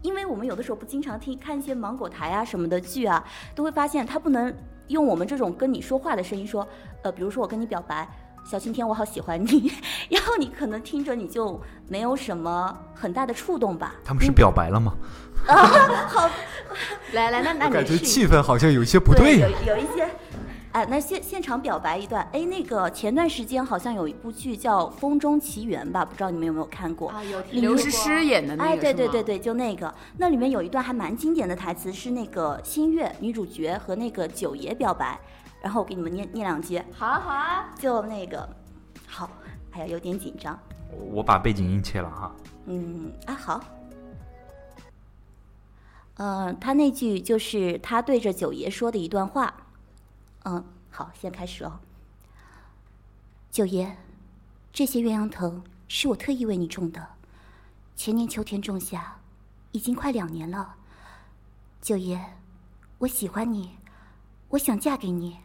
[0.03, 4.53] 因为我们有的时候不经常听看一些芒果台啊什么的剧啊，都会发现他不能
[4.89, 6.67] 用我们这种跟你说话的声音说，
[7.03, 8.09] 呃，比如说我跟你表白。
[8.51, 9.71] 小晴天，我好喜欢你，
[10.09, 13.95] 然后你可能听着你就没有什么很大的触动吧。
[14.03, 14.95] 他们是表白了吗？
[15.47, 15.67] 啊，
[16.09, 16.31] 好
[17.13, 19.41] 来来，那那我感觉你气氛好像有一些不对。
[19.41, 20.09] 呀、有有一些，
[20.73, 27.11] 哎，那现现场表白一段，哎，那个前段时间好像有一部剧叫《风中奇缘》吧，不知道你们有没有看过？
[27.11, 35.19] 啊，有里面刘诗诗演的那个，哎，对对对对，就那个，那里面有一段还蛮经典的台词，是那个新月女主角和那个九爷表白，
[35.63, 38.49] 然后我给你们念念两句，好啊好啊，就那个，
[39.07, 39.31] 好，
[39.73, 40.59] 哎呀，有点紧张，
[41.13, 42.35] 我把背景音切了哈。
[42.67, 43.61] 嗯啊好，
[46.17, 49.55] 嗯、他那句就是他对着九爷说的一段话，
[50.45, 51.81] 嗯，好，先开始哦。
[53.51, 53.97] 九爷，
[54.73, 57.05] 这些鸳鸯藤是我特意为你种的，
[57.97, 59.19] 前年秋天种下，
[59.73, 60.75] 已经快两年了。
[61.81, 62.21] 九爷，
[62.99, 63.79] 我喜欢你，
[64.51, 65.39] 我想嫁给你，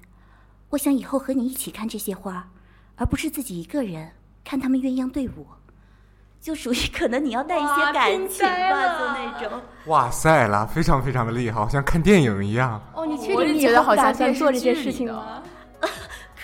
[0.74, 2.50] 我想以后和你一起看这些花，
[2.96, 4.10] 而不是自己一个人
[4.44, 5.46] 看他们鸳鸯对舞。
[6.42, 9.62] 就属于可能你要带一些感情吧，呆了就那种。
[9.86, 12.82] 哇塞啦，非常非常的厉害，好像看电影一样。
[12.96, 15.44] 哦，你确定你觉得好后打算像在做这件事情吗？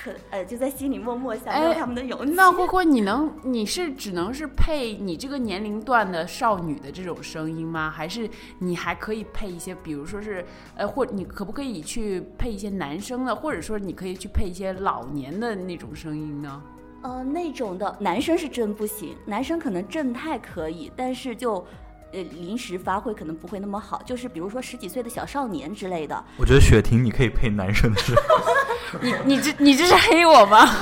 [0.02, 2.34] 可呃就在心里默默想，哎没有他们的勇气。
[2.34, 7.90] 那灰灰，你能你是只能是配你这个年龄段的少女的这种声音吗？
[7.90, 16.64] 还是你还可以配一些，比如说是呃，或你可不可以去配一些男生的，或者说你可以去配一些老年的那种声音呢？
[17.02, 21.66] 呃，那种的男生是真不行，男生可能正太可以，但是就。
[22.12, 28.16] 呃，临时发挥可能不会那么好，就是比如说十几岁的小少年之类的，我觉得雪婷你可以配男生的声，
[29.02, 30.68] 你你这你这是黑我吗？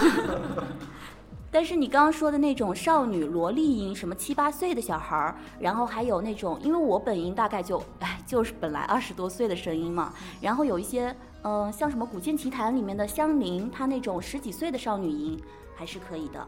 [1.49, 15.41] 但是你刚刚说的那种少女萝莉音，什么七八岁的小孩儿，然后还有那种，因为我本音大概就，哎，就是本来二十多岁的声音嘛，然后有一些，嗯、像什么《古剑奇谭》里面的香菱，她那种十几岁的少女音
[15.75, 16.47] 还是可以的。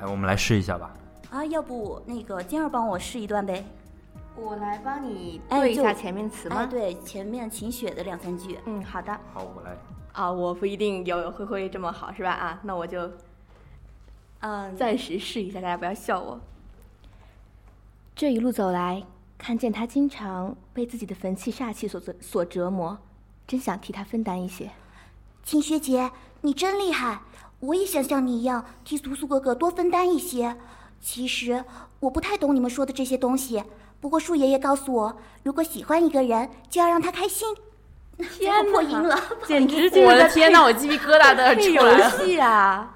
[0.00, 0.94] 哎，我们来试一下吧。
[1.28, 3.64] 啊，要不那个金儿帮我试一段呗？
[4.36, 6.56] 我来帮你哎就对一下前面词吗？
[6.56, 8.58] 哎，对，前面秦雪的两三句。
[8.66, 9.12] 嗯，好的。
[9.32, 9.76] 好，我来。
[10.12, 12.30] 啊，我不一定有灰灰这么好，是吧？
[12.30, 13.10] 啊，那我就
[14.40, 16.40] 嗯，暂时试一下，大家不要笑我。
[18.14, 19.02] 这一路走来，
[19.36, 22.98] 看见他经常被自己的坟气煞气所折所折磨，
[23.46, 24.70] 真想替他分担一些。
[25.42, 27.20] 秦雪姐，你真厉害！
[27.60, 30.56] 我也想像你一样替苏苏哥哥多分担一些。
[31.00, 31.64] 其实
[32.00, 33.62] 我不太懂你们说的这些东西，
[34.00, 37.48] 不过树爷爷告诉我，如果喜欢一个人，就要让他开心。
[38.38, 42.10] 最后 破音了，简直就是我的在天呐，我鸡皮疙瘩都要配游出来了。
[42.10, 42.95] 戏啊！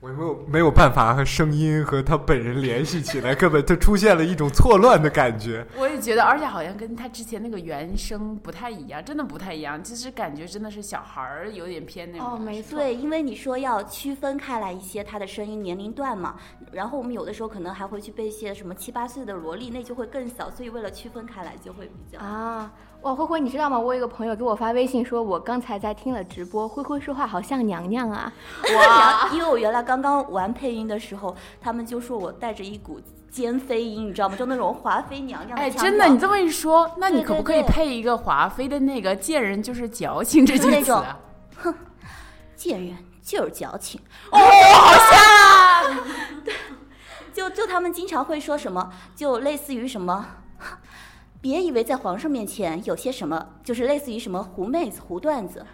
[0.00, 5.66] 我没有没有办法和声音和他本人联系起来， 根本就出现了一种错乱的感觉。
[5.76, 9.82] 我也觉得，而且好像跟他之前那个原声不太一样，真的不太一样。
[9.82, 12.34] 其实感觉真的是小孩儿有点偏那种。
[12.34, 12.78] 哦，没错。
[12.78, 16.36] 对，因为你说要区分开来一些他的声音年龄段嘛，
[16.70, 22.20] 然后我们有的时候可能还会去背一些什么七八岁的萝莉，那就会更小，所以为了区分开来就会比较。
[22.20, 23.78] 啊，哇，灰灰，你知道吗？
[23.78, 28.32] 我有一个朋友给我发微信说，我刚才在听了直播，灰灰说话好像娘娘啊。
[28.76, 29.28] 哇！
[29.32, 34.36] 因为我原来刚刚玩配音的时候，他们就说我带着一股尖飞音，你知道吗？
[34.36, 41.00] 就那种华妃娘娘哎，真的，你这么一说，那你可不可以对对配一个华妃的那个“贱人就是矫情”这句那种
[41.62, 41.74] 词啊？
[42.56, 44.00] 贱人就是矫情。
[44.32, 46.04] 哦，好像啊！
[47.32, 50.26] 就就他们经常会说什么，就类似于什么，
[51.40, 55.64] 别以为在皇上面前有些什么，就是类似于什么狐妹子、狐段子。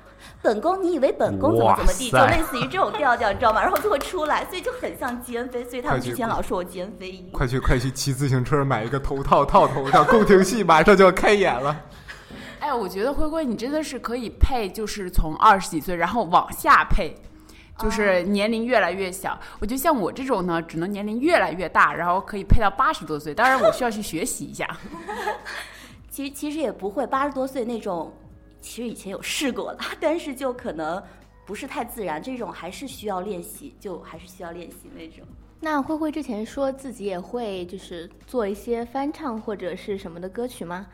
[0.41, 3.63] 本宫，你以为本宫怎么怎么地，就类似于这种调调，你知道吗？
[3.63, 7.29] 然后就会出来，所以就很像奸妃，所以他们之前老说我奸妃音。
[7.33, 11.77] 快去快去骑自行车买一个头套套头上，宫廷戏马上就要开演了。
[12.61, 17.15] 哎，我觉得灰灰你真的是可以配，就是从二十几岁然后往下配。
[17.79, 23.35] 就是年龄越来越小，我觉得像我这种呢，只能年龄越来越大，然后可以配到八十多岁。
[23.35, 24.69] 当然，我需要去学习一下。
[26.09, 28.13] 其实其实也不会八十多岁那种，
[28.61, 31.03] 其实以前有试过了，但是就可能
[31.45, 35.27] 不是太自然，这种还是需要练习，就还是需要练习那种。
[35.59, 40.87] 那灰灰之前说自己也会就是做一些翻唱或者是什么的歌曲吗？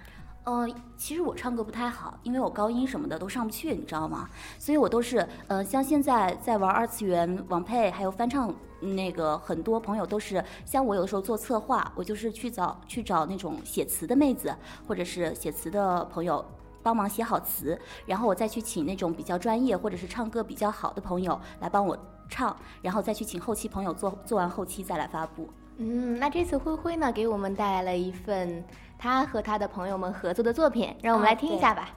[0.44, 4.28] 嗯、其实我唱歌不太好，因为我高音什么的都上不去，你知道吗？
[4.58, 14.54] 所以我都是，呃，像现在在玩二次元网配，还有翻唱，那个很多朋友都是，像我有的时候做策划，我就是去找去找那种写词的妹子，
[14.88, 16.44] 或者是写词的朋友。
[16.82, 21.94] 帮忙写好词，然后我再去请那种比较专业或者是唱歌比较好的朋友来帮我
[22.26, 25.46] 唱，然后再去请后期朋友做做完后期再来发布。
[25.82, 28.62] 嗯，那这次灰灰呢给我们带来了一份
[28.98, 31.88] 他和他的朋友们合作的作品，让我们啊来听一下吧。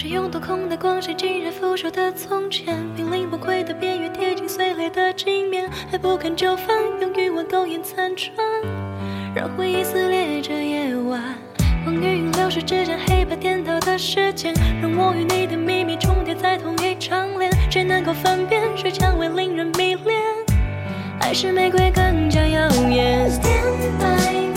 [0.00, 2.86] 谁用多空的光线浸染腐朽的从前？
[2.94, 6.68] 濒临崩溃的边缘，贴近碎裂的镜面，还不肯就范，
[7.00, 8.32] 用余温勾引残喘，
[9.34, 11.34] 让回忆撕裂这夜晚。
[11.82, 17.50] 光与云流逝之间，黑白颠倒的时间，让我与你的秘密重叠在同一张脸。
[17.68, 20.22] 谁能够分辨谁蔷薇令人迷恋，
[21.20, 24.47] 还是玫瑰更加耀眼 Stand by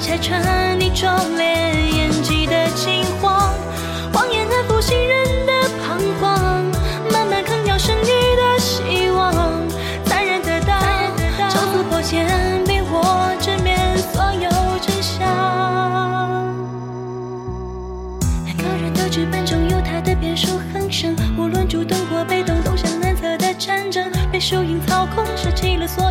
[0.00, 1.44] 拆穿你拙劣
[1.90, 3.52] 演技的惊慌，
[4.12, 6.64] 谎言安抚信任的彷徨，
[7.12, 9.32] 慢慢啃掉剩余的希望，
[10.04, 10.80] 残忍的当，
[11.50, 12.24] 丑陋破茧，
[12.64, 14.48] 逼我直面所有
[14.80, 15.26] 真相。
[18.46, 26.07] 两个人的剧本中有他的变数横生，无论主动或被动，都像难测的战争，被输赢操控，舍弃了所。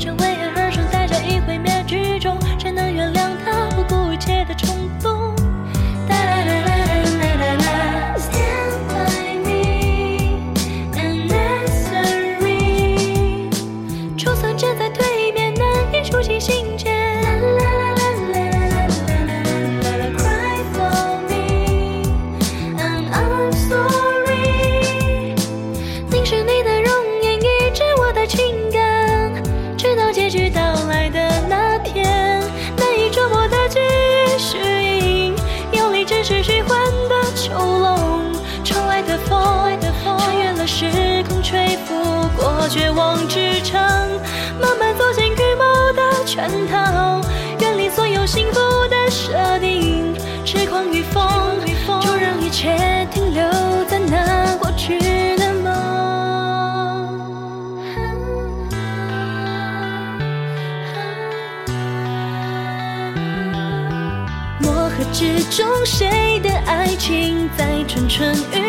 [0.00, 0.29] 成全
[67.56, 68.59] 在蠢蠢欲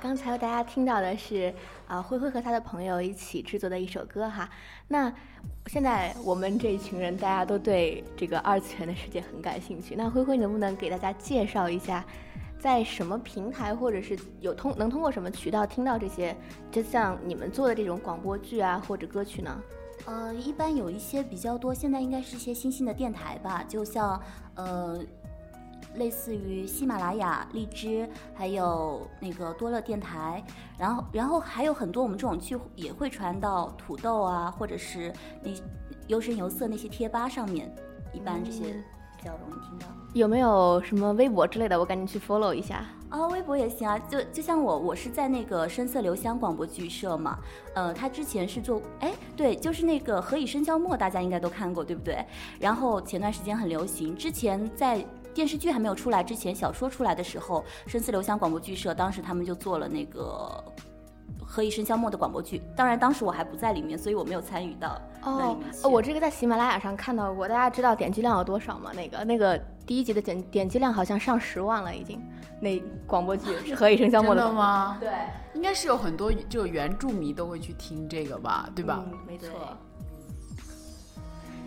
[0.00, 1.52] 刚才大家听到的是
[1.86, 4.48] 啊、灰灰和他的朋友一起制作的一首歌哈。
[4.88, 5.12] 那
[5.66, 9.94] 现在我们这一群人，大家都对这个二次元的世界很感兴趣。
[9.96, 12.04] 那灰灰能不能给大家介绍一下，
[12.58, 16.36] 在什么平台或者是有通能通过什么渠道听到这些，
[16.70, 19.62] 就像你们做的这种广播剧啊或者歌曲呢？
[20.04, 24.20] 呃，一般有一些比较多，现在应该是一些新兴的电台吧，就像
[24.54, 25.00] 呃，
[25.96, 30.42] 类似于喜马拉雅、荔枝，还有那个多乐电台，
[30.78, 35.50] 然后然后还有很多我们这种剧也会传到土豆啊，或者是那
[36.08, 37.74] 优声优色那些贴吧上面，
[38.12, 38.64] 一般这些
[39.18, 39.86] 比较容易听到。
[40.14, 41.78] 有没有什么微博之类的？
[41.78, 42.84] 我赶紧去 follow 一下。
[43.08, 47.38] 啊、微博也行啊，就就像我，我是在那个深色留香广播剧社嘛，
[47.74, 52.24] 呃，他之前是做，哎，对，就是那个《何以笙箫默》，大家应该都看过，对不对？
[52.58, 55.04] 然后前段时间很流行，之前在
[55.36, 60.64] 电视剧还没有出来之前，小说出来的时候，深思留香广播剧社当时他们就做了那个
[61.44, 68.92] 《何以笙箫默》的广播剧，当然当时我还不在里面，所以我没有参与到那里哦我这个在喜马拉雅上看到过，大家知道点击量有多少吗？
[68.94, 72.18] 那个那个第一集的点点击量好像上十万了，已经。
[72.58, 74.96] 那广播剧是《何以笙箫默》的吗？
[74.98, 75.10] 对，
[75.52, 79.04] 应该是有很多就原著迷都会去听这个吧，对吧？
[79.06, 79.50] 嗯，没错。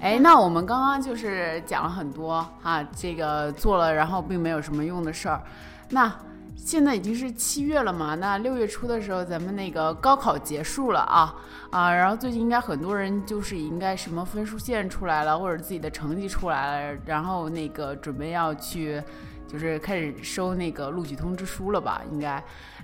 [0.02, 2.34] 哎，那我们刚刚就是讲了很多
[2.64, 5.42] 啊，这个做了然后并没有什么用的事儿。
[5.90, 6.10] 那
[6.56, 11.36] 现在已经是七月了嘛，那六月初的时候咱们那个高考结束了啊
[11.72, 19.04] 啊，然后最近应该很多人就是应该什么分数线出来了，或者自己的成绩出来了，然后那个准备要去
[19.48, 22.02] 就是开始收那个录取通知书了吧？
[22.10, 22.42] 应该。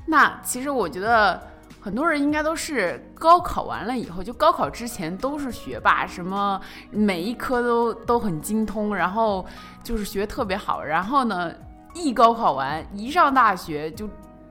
[0.07, 1.41] 那其实我觉得。
[1.85, 6.59] 很多人应该都是高考完了以后，就高考之前都是学霸，什么
[6.89, 9.45] 每一科都都很精通，然后
[9.83, 10.83] 就是学特别好。
[10.83, 11.53] 然后呢，
[11.93, 14.09] 一高考完，一上大学就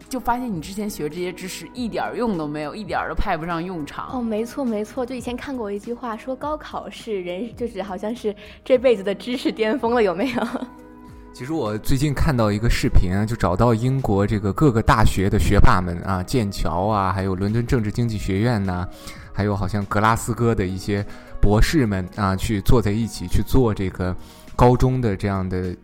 [0.09, 4.11] 就发现你之前学这些知识一点用都没有，一点都派不上用场。
[4.13, 8.33] 哦，没错没错，就以前看过一句话，说高考是人，就是好像是
[8.65, 10.43] 这辈子的知识巅峰了，有没有？
[11.35, 18.87] 其实我最近看到一个视频啊，就找到英国这个各个大学的学霸们啊，剑桥啊，还有伦敦政治经济学院呐、
[19.33, 21.05] 还有好像格拉斯哥的一些
[21.41, 24.15] 博士们啊，去坐在一起去做这个
[24.55, 25.77] 高中的这样的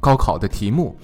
[0.00, 0.98] 高考的题目，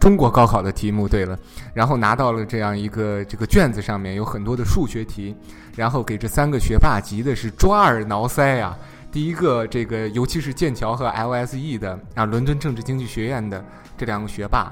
[0.00, 1.06] 中国高考的题目。
[1.06, 1.38] 对了，
[1.74, 5.36] 然后拿到了这样一个这个卷子，上面有很多的数学题，
[5.76, 8.74] 然后给这三个学霸急的是抓耳挠腮啊。
[9.10, 13.64] 第一个，这个尤其是剑桥和 LSE 的啊，伦敦政治经济学院的
[13.96, 14.70] 这两个学霸，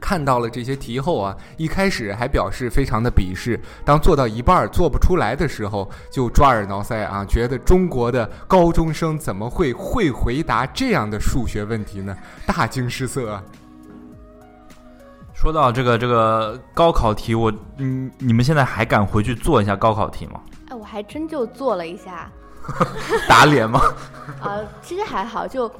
[0.00, 12.16] 看到了这些题后啊，一开始还表示非常的鄙视，当做到一半儿做不出来的时候，就抓耳挠腮啊，觉得中国的高中生怎么会会回答这样的数学问题呢？
[12.44, 13.42] 大惊失色啊！
[15.32, 20.40] 说到这个这个高考题，我嗯，你们现在还敢回去做一下高考题吗？
[20.68, 22.30] 哎，我还真就做了一下，
[23.28, 23.80] 打脸吗？
[24.40, 25.70] 啊、其实还好，就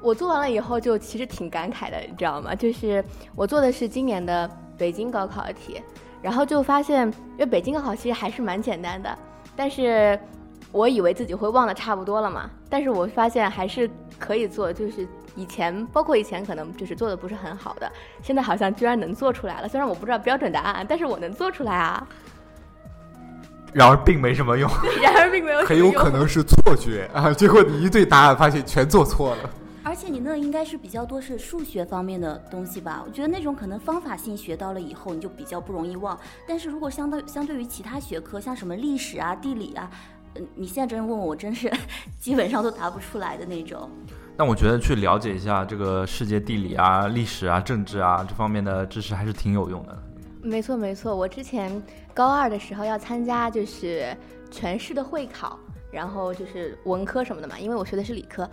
[0.00, 2.54] 我做完了以后，就其实挺感慨的，你知道吗？
[2.54, 5.82] 就是我做的是今年的北京高考的题，
[6.22, 9.18] 然后就发现，因为北京高考其实还是蛮简单的，
[9.54, 10.18] 但是
[10.72, 13.88] 我以为自己会忘得差不多了嘛，但是我发现还是
[14.18, 17.90] 可以做，就是以前包括以前可能就是做的不是很好的，
[18.22, 19.68] 现在好像居然能做出来了。
[19.68, 22.06] 虽然我不知道标准答案，但是我能做出来啊，
[23.72, 24.70] 然而并没什么用。
[25.02, 27.32] 然而并没有什么很有用可能是错觉啊！
[27.32, 29.50] 结果你一对答案，发现全做错了。
[29.82, 33.02] 而且你那应该是比较多是数学方面的东西吧？
[33.06, 36.18] 我觉得那种可能方法性学到了以后，你就比较不容易忘。
[36.46, 39.90] 但是如果相对相对于其他学科，像什么历史啊、地理啊，
[40.34, 41.72] 嗯，你现在真问我，我真是
[42.20, 43.88] 基本上都答不出来的那种。
[44.36, 49.98] 但我觉得去了解一下这个世界地理啊、历史啊、政治啊这方面的知识还是挺有用的。
[50.42, 51.82] 没错没错，我之前
[52.14, 54.16] 高二的时候要参加就是
[54.50, 55.58] 全市的会考，
[55.90, 58.48] 然后就是文科什么的嘛，因为我学的是理科。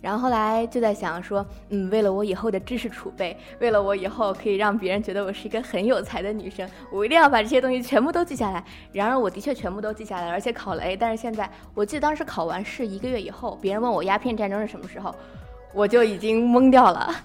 [0.00, 8.64] 然后后来就在想说，嗯，为了我以后的知识储备，为了我以后可以让别人觉得我是一个很有才的女生，我一定要把这些东西全部都记下来。
[8.92, 10.96] 然而我的确全部都记下来了，而且考了 A。
[10.96, 15.14] 但是现在我记得当时考完试一个月以后，别人问我鸦片战争是什么时候，
[15.72, 17.14] 我就已经懵掉了。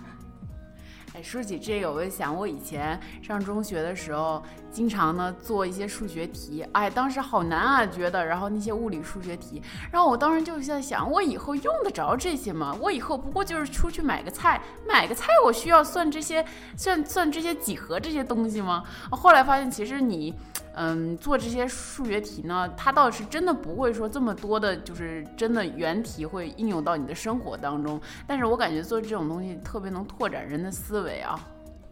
[1.17, 9.61] 哎，说起这个，我就想我以前上中学的时候，经常呢做一些数学题，哎，当时好难啊，觉得，然后那些物理数学题，
[9.91, 12.75] 然后我当时就在想，我以后用得着这些吗？
[12.81, 16.45] 我以后不过就是出去买个菜，买个菜我需要算这些，
[16.75, 18.83] 算算这些几何这些东西吗？
[19.11, 20.33] 后来发现其实你。
[20.79, 27.99] 嗯，做这些数学题呢，它倒是真的不会说这么多的，就是真的原题会应用到你的生活当中。
[28.27, 31.33] 但是我感觉做这种东西特别能拓展人的思维啊，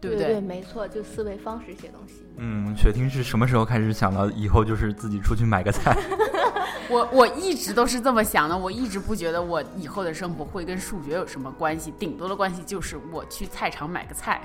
[0.00, 2.24] 对不对对，没错，就思维方式这些东西。
[2.36, 5.96] 嗯，雪婷是什么时候开始想到以后就是自己出去买个菜？
[6.88, 14.40] 我我一直都是这么想的，我一直不觉得我以后的生活会跟数学有什么关系，顶多的关系就是我去菜场买个菜。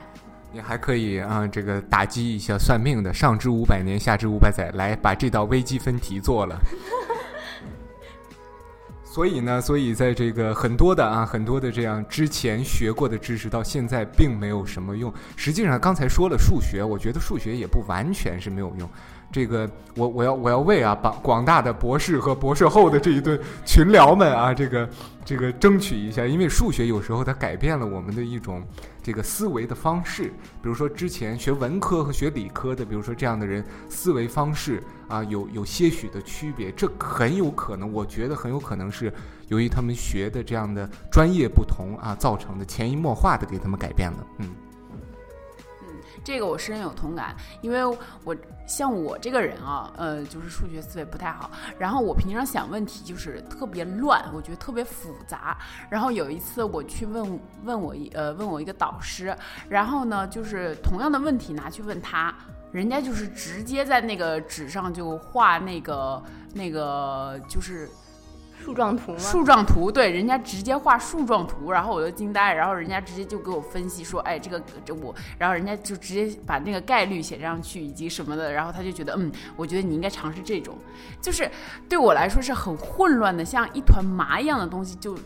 [0.53, 6.59] 你还可以啊，这个打击一下算命的，上知五百年，下知五百载，来把这道微积分题做了。
[9.13, 15.13] 所以呢，所以在这个很多的啊，很多的这样之前学过的知识，到现在并没有什么用。
[15.35, 18.89] 实际上，刚才说了数学，我觉得数学也不完全是没有用。
[19.31, 24.89] 这个，我我要我要为啊，广广大的博士和博士后的这一顿群聊们啊，这个
[25.23, 28.61] 这个争取一下，因为数学有时候它改变了我们的一种
[29.01, 30.33] 这个思维的方式。
[30.61, 36.69] 比如说之前学文科和学理科的，比如说这样的人思维方式啊，有有些许的区别。
[36.73, 39.13] 这很有可能，我觉得很有可能是
[39.47, 44.27] 由于他们学的这样的专业不同啊造成的，潜移默化的给他们改变了。
[44.39, 44.49] 嗯。
[46.23, 47.83] 这个我深有同感，因为
[48.23, 48.35] 我
[48.67, 51.49] 像我这个人啊，呃，就是数学思维不太好，
[51.79, 55.57] 然后我平常想问题就是特别乱，我觉得特别复杂。
[55.89, 59.35] 然后有一次我去问问我一呃问我一个导师，
[59.67, 62.33] 然后呢就是同样的问题拿去问他，
[62.71, 67.89] 人家就是直接在那个纸上就画那个那个就是。
[68.63, 69.17] 树状图吗？
[69.17, 80.77] 树状图，对，人家直接画树状图，然后我就惊呆，然后人家直接就给我分析说，哎，这个这我，然后人家就直接把那个概率写上去以及什么的，然后他就觉得，嗯，我觉得你应该尝试这种，
[81.19, 81.49] 就是
[81.89, 85.17] 对我来说是很混乱的，像一团麻一样的东西，就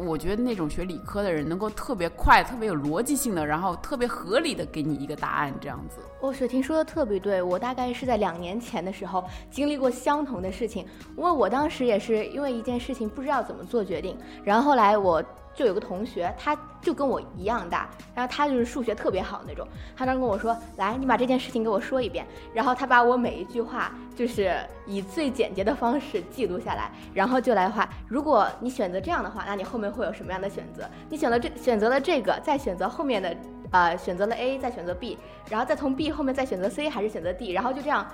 [0.00, 6.00] 我觉得那种学理科的人能够特别快、特别有逻辑性的，然后特别合理的给你一个答案，这样子。
[6.20, 15.22] 哦，雪婷说的特别对，我大概是在两年前的时候经历过相同的事情，因为我当时也是因为一件事情不知道怎么做决定，然后后来我
[15.54, 19.66] 就有个同学，他就跟我一样大，然后他就是数学特别好那种，
[19.96, 24.54] 他当时跟我说，来，你把这件事情给我说一遍，然后他把我每一句话就是
[24.86, 30.86] 以最简洁的方式记录下来，然后就来画，如果你选择这样的话，那你后面会有什么样的选择？
[31.08, 33.34] 你选择这选择了这个，再选择后面的。
[33.70, 35.18] 呃，选择了 A，再选择 B，
[35.48, 38.06] 然后再从 B 后面再选择 C 还是选择 D，然后就这样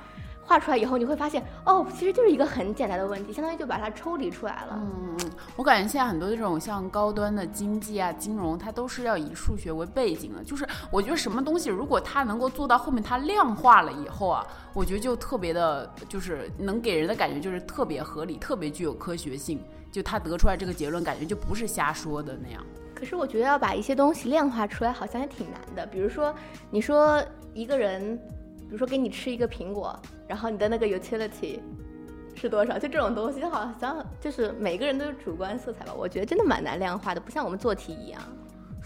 [0.45, 4.75] 画出来以后，你会发现，哦，其实就是一个很简单的问题，相当于就把它抽离出来了。
[4.75, 10.45] 嗯嗯嗯，我感觉现在很多这种像高端的经济啊、金融，它都是要以数学为背景的。
[10.45, 19.61] 就是我觉得什么东西，如果它能够做到后面它量化了以后啊，我觉得就特别的，就是能给人的感觉就是特别合理，特别具有科学性。
[19.91, 22.63] 就他得出来这个结论，感觉就不是瞎说的那样。
[22.99, 25.87] 可是我觉得要把一些东西量化出来，好像还挺难的。
[25.87, 26.35] 比如说，
[26.71, 27.23] 你说
[27.53, 29.95] 一个人，比如说给你吃一个苹果，
[30.27, 31.61] 然后你的那个 utility
[32.35, 32.79] 是多少？
[32.79, 35.93] 就这种东西，好像就是每个人都有主观色彩吧。
[35.95, 38.23] 我觉得真的蛮难量化的，不像我们做题一样。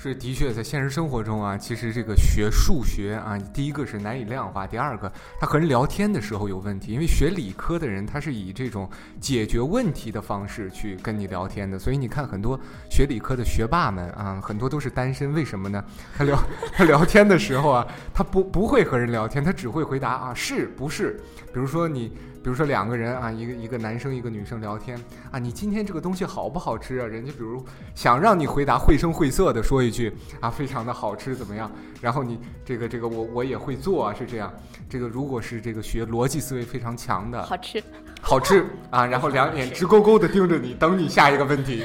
[0.02, 8.88] 是的确，在现实生活中啊，其实这个学数学啊，第一个是难以量化，第二个他和人聊天的时候有问题，因为学理科的人他是以这种
[9.20, 12.58] 解决问题的方式去跟你聊天的，所以你看很多
[12.90, 15.84] 学理科的学霸们啊，很多都是单身，为什么呢？
[16.16, 16.42] 他聊
[16.72, 21.20] 他聊天的时候啊，他不不会和人聊天，他只会回答啊是不是？
[21.52, 22.10] 比如说你。
[22.42, 24.98] 比如说两个人啊，一个一个男生一个女生聊天
[25.30, 27.06] 啊，你今天这个东西好不好吃啊？
[27.06, 27.62] 人家比如
[27.94, 31.70] 想让你回答绘声绘色的说一句啊，非常的好吃怎么样？
[32.00, 34.52] 然后你这个这个我我也会做啊，是这样。
[34.88, 37.82] 这个如果是这个学逻辑思维非常强的，好吃，
[38.22, 41.84] 好吃啊，然后两眼直勾勾的盯着你，等你下一个问题。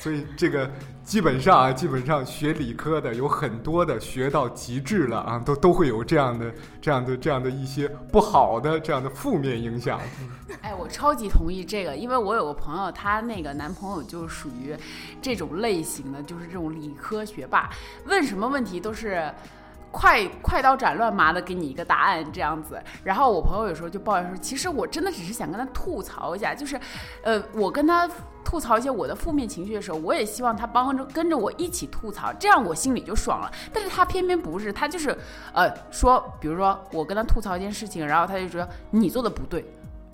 [0.00, 0.68] 所以这个
[1.04, 10.00] 基本上啊，基本上学理科的有很多的学到极致了啊，都都会有这样的、这样的、这样的一些不好的这样的负面影响。
[10.62, 14.74] 哎，我超级同意这个，因为我有个朋友，她那个男朋友就属于
[15.20, 17.68] 这种类型的，就是这种理科学霸，
[18.06, 19.30] 问什么问题都是。
[19.90, 26.80] 快快刀斩乱麻的给你一个答案这样子，然后我朋友有时候就抱怨说，其实我真的只是想跟他吐槽一下，就是，
[27.22, 28.08] 呃，我跟他
[28.44, 33.50] 吐槽一些我的负面情绪的时候，我也希望他帮着跟着我一起吐槽，这样我心里就爽了。
[33.72, 35.16] 但是他偏偏不是，他就是，
[35.52, 39.64] 呃，说，比如说我跟他吐槽一件事情，然后他就说你做的不对。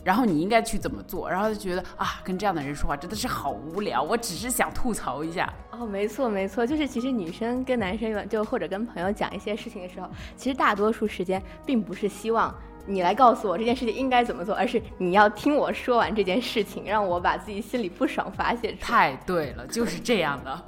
[0.06, 1.28] 然后你应该去怎么做？
[1.28, 4.00] 然后就觉得啊，跟这样的人说话真的是好无聊。
[4.00, 5.52] 我只是想吐槽一下。
[5.72, 12.54] 哦，没错没错，就是其实女生跟男生就或者跟朋友讲一些事情的时候，其实大多数时间并不是希望
[12.86, 19.12] 你来告诉我这件事情应该怎么做，而是你要听我说完这件事情，让我把自己心里不爽发泄出来。
[19.12, 20.64] 太对了，就是这样的。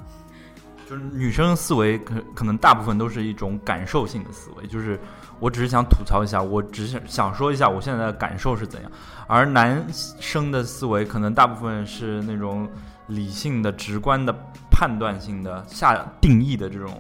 [0.89, 4.99] 就是女生思维可可能大部分都是一种感受性的思维，就是
[5.41, 8.91] 我只是想吐槽一下，我只是想说一下我现在的感受是怎样。
[9.27, 12.69] 而男生的思维可能大部分是那种
[13.07, 14.35] 理性的、直观的、
[14.71, 16.93] 判断性的、下定义的这种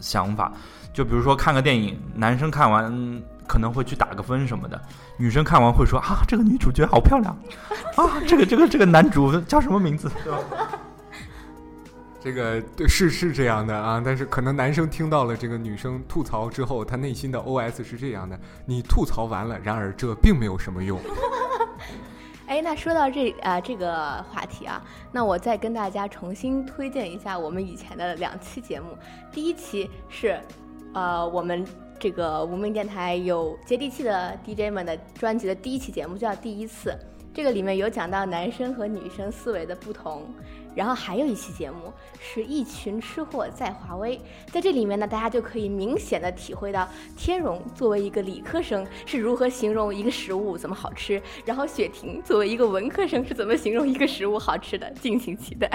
[0.00, 0.52] 想法。
[0.92, 4.80] 就比如说看个电影，男生看完可能会去打个分什么的，
[5.16, 7.36] 女生看完会说啊，这个女主角好漂亮
[7.96, 10.10] 啊，这个这个这个男主叫什么名字？
[10.24, 10.38] 对吧？
[12.20, 20.98] 这个对是是这样的啊，但是可能男生听到了这个女生吐槽之后，他内心的 OS 是这样的：你吐槽完了，然而这并没有什么用。
[22.48, 28.96] 哎，那说到这啊这个话题啊，那我再跟大家重新推荐一下我们以前的两期节目。
[29.30, 30.40] 第一期是，
[30.94, 31.64] 呃，我们
[32.00, 36.90] 这个无名电台有接地气的 DJ 们的专辑的第一期节目，叫《第一次》。
[37.34, 40.24] 这个里面有讲到男生和女生思维的不同。
[40.74, 44.20] 然后还有一期节目是一群吃货在华威，
[44.52, 55.68] 在这里面呢，大家就可以明显的体会到天荣作为一个理科生是如何形容一个食物怎么好吃，然后雪婷作为一个文科生是怎么形容一个食物好吃的，敬请期待。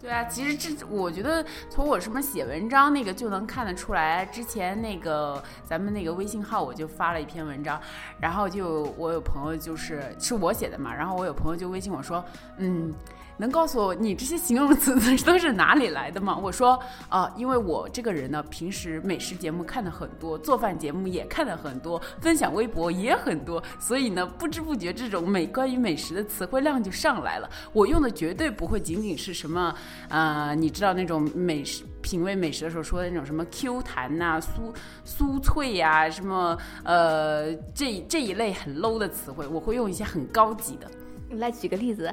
[0.00, 7.80] 对啊，其实这我觉得从我什么写文章那个就能看得出来，之前那个咱们那个微信号我就发了一篇文章，
[8.20, 12.24] 然后就我有朋友就是是我写的嘛，然后我有朋友就微信我说，
[12.58, 12.94] 嗯。
[13.38, 16.36] 能告诉我你这些形容词 都是哪里来的吗？
[16.36, 16.78] 我说
[17.08, 27.48] 啊，因为我这个人呢，平时美食节目看的很多，做饭节目也看的很多，分享微博也很多，所以呢，不知不觉这种美关于美食的词汇量就上来了。
[27.72, 29.74] 我用的绝对不会仅仅是什么，
[30.08, 34.74] 呃，你知道那种美食品味美食的时候说的那种什么 Q 弹呐、酥
[35.06, 40.90] 酥脆呀，什么呃这这一类很 low 的词汇，我会用一些很高级的。
[41.30, 42.12] 你来举个例子。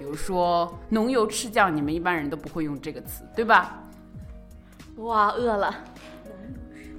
[0.00, 3.78] 比如说浓油赤酱，你们一般人都不会用这个词，对吧？
[4.96, 5.74] 哇，饿了！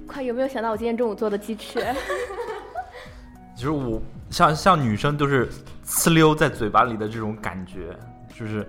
[0.06, 1.84] 快，有没有想到我今天中午做的鸡翅？
[3.56, 4.00] 其实我
[4.30, 5.50] 像像女生都是
[5.84, 7.98] 呲溜在嘴巴里的这种感觉，
[8.38, 8.64] 就是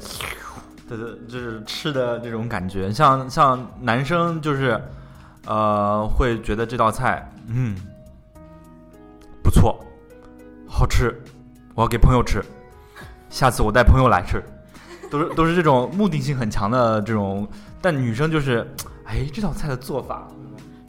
[0.89, 2.91] 对对，就是吃的这种感觉。
[2.91, 4.81] 像像男生就是
[5.45, 7.75] 呃，会觉得这道菜嗯
[9.43, 9.79] 不错，
[10.67, 11.15] 好吃，
[11.75, 12.43] 我要给朋友吃。
[13.34, 14.43] 下次我带朋友来吃，
[15.09, 17.47] 都是都是这种目的性很强的这种，
[17.81, 18.65] 但女生就是，
[19.05, 20.27] 哎，这道菜的做法，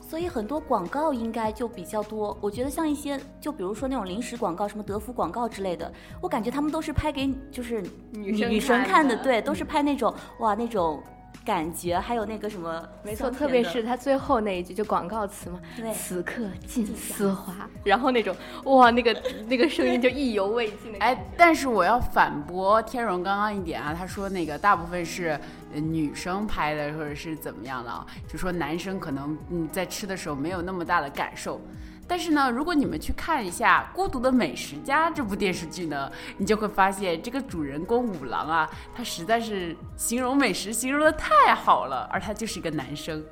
[0.07, 2.37] 所以很多广告应该就比较多。
[2.43, 5.91] 我觉得像一些，就比如说那种零食广告，什么德芙广告之类的，
[6.21, 7.83] 我感觉他们都是拍给就是
[8.13, 11.03] 女女生看的，对，都是拍那种哇那种
[11.43, 20.99] 感觉，还有那个什么没错，特别是他最后那一句，就广告词嘛，对此刻尽丝滑，然后那种哇，那个那个声音就意犹未尽的。
[20.99, 25.39] 哎，但是我要反驳天荣刚刚一点啊，他说那个大部分是
[25.73, 31.61] 呃女生拍的，或者是怎么样的啊，就说男生可能嗯在吃的时候没有那么大的感受。
[32.07, 43.25] 但是呢，如果你们去看一下《孤独的美食家》这部电视剧呢，你就会发现这个主人公五郎啊，他实在是形容美食形容的太好了，而他就是一个男生。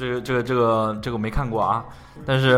[0.00, 1.84] 这个这个这个这个没看过啊，
[2.24, 2.56] 但是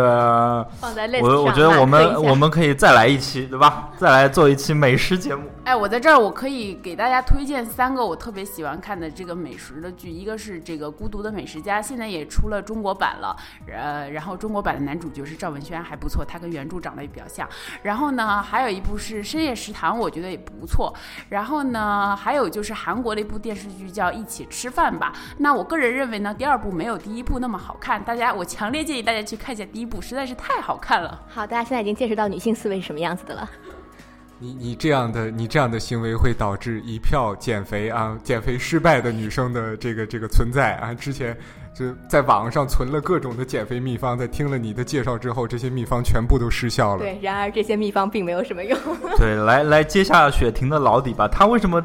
[1.20, 3.90] 我我觉得我们我们可以再来一期，对吧？
[3.96, 5.42] 再来做一期美食节目。
[5.64, 13.36] 哎，我在这儿我可以给大家推荐三个我特别喜欢看的这个美食的剧，一个是这个《孤独的美食家》，现在也出了中国版了，
[13.72, 17.48] 呃，然后中国版的男主角是赵文轩，还不错，他跟原著长得也比较像。
[17.82, 20.92] 然后呢，还有一部是《深夜食堂》，我觉得也不错。
[21.28, 25.12] 然后呢，还有就是韩国的一部电视剧叫《一起吃饭吧》。
[25.38, 31.20] 那我个人认为呢，第二部没有第一部那么好看，大家我强烈建议大家去看一下第一部，实在是太好看了。
[31.28, 33.50] 好，大家现在已经见识到女性思维是什么样子的了。
[34.38, 40.92] 你你这样的你这样的行为会导致一票减肥啊减肥失败的女生的这个这个存在啊！
[40.92, 41.36] 之前
[41.72, 47.02] 就在网上存了各种的减肥秘方，在听了你的介绍之后，这些秘方全部都失效了。
[47.02, 48.76] 对，然而这些秘方并没有什么用。
[49.16, 51.28] 对，来来接下雪婷的老底吧。
[51.28, 51.80] 她为什么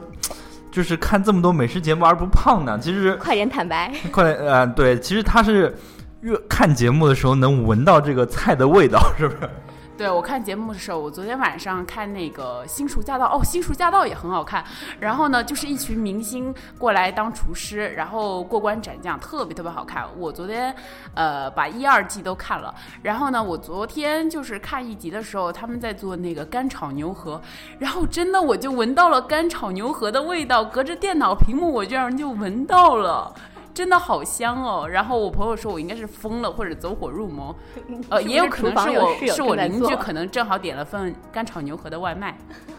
[0.77, 2.77] 就是看这么多美食节目而不胖呢？
[2.79, 5.75] 其实 快点坦白， 快点，呃，对，其实他是
[6.21, 9.49] 越看节目的时候能闻到这个菜的味道，是不是？
[9.97, 14.63] 对我看节目的时候，我昨天晚上看那个《新厨驾到》，哦，《新厨驾到》也很好看。
[14.99, 20.05] 然后呢，就是一群明星过来当厨师，然后过关斩将，特别特别好看。
[20.15, 20.73] 我昨天
[21.15, 22.71] 呃把一二季都看了。
[23.01, 27.41] 然后呢，我昨天就是看一集的时候，他们在做那个干炒牛河，
[27.79, 33.33] 然后真的我就闻到了干炒牛河的味道，隔着电脑屏幕我居然就闻到了。
[33.77, 34.87] 真的好香哦！
[34.87, 37.55] 然后我朋友说我应该是疯了或者走火入魔，
[38.09, 42.35] 呃，也有可能是我是我邻居，可能正好点了份干炒牛河的外卖。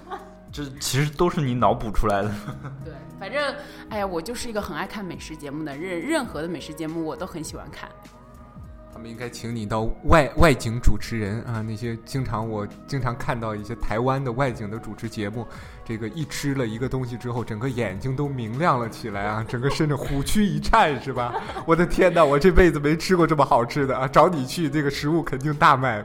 [0.50, 2.28] 这其实都是你脑补出来的。
[2.84, 3.54] 对，反正
[3.90, 7.88] 哎呀，我就是一个很爱看美食节目的，任任何的美食节目我都很喜欢看。
[8.92, 15.46] 他们应该请你到外外景主持人啊，那些经常我经常看到一些台湾的外景的主持节目，
[15.84, 21.32] 这个一吃了一个东西之后，整个眼睛都明亮了起来啊，整个身子虎躯一颤，是吧？
[21.64, 24.08] 我的天哪，我这辈子没吃过这么好吃的啊！
[24.08, 26.04] 找你去，这个食物肯定大卖。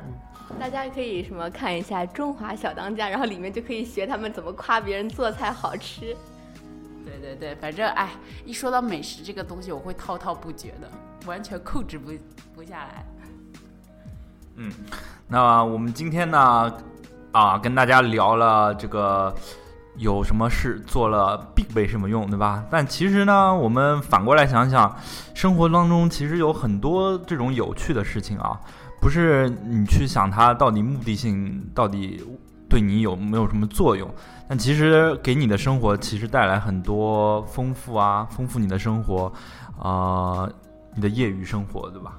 [0.59, 6.15] 大家可以什么看一下《中华小当家》，然后里面就可以学他们怎么夸别人做菜好吃。
[7.23, 8.09] 对对，反正哎，
[8.45, 10.91] 一说到美食这个东西，我会滔滔不绝的，
[11.25, 12.11] 完全控制不
[12.53, 13.05] 不下来。
[14.57, 14.69] 嗯，
[15.29, 16.73] 那我们今天呢，
[17.31, 19.33] 啊，跟大家聊了这个
[19.95, 22.65] 有什么事做了并没什么用，对吧？
[22.69, 24.93] 但其实呢，我们反过来想想，
[25.33, 28.59] 生活当中其实有很多这种有趣的事情啊，
[28.99, 32.21] 不是你去想它到底目的性到底
[32.73, 34.09] 对你有没有什么作用，
[34.49, 39.31] 但其实给你的生活其实带来很多丰富啊，丰富你的生活，
[39.77, 40.49] 啊、
[40.95, 42.17] 你的业余生活，对吧？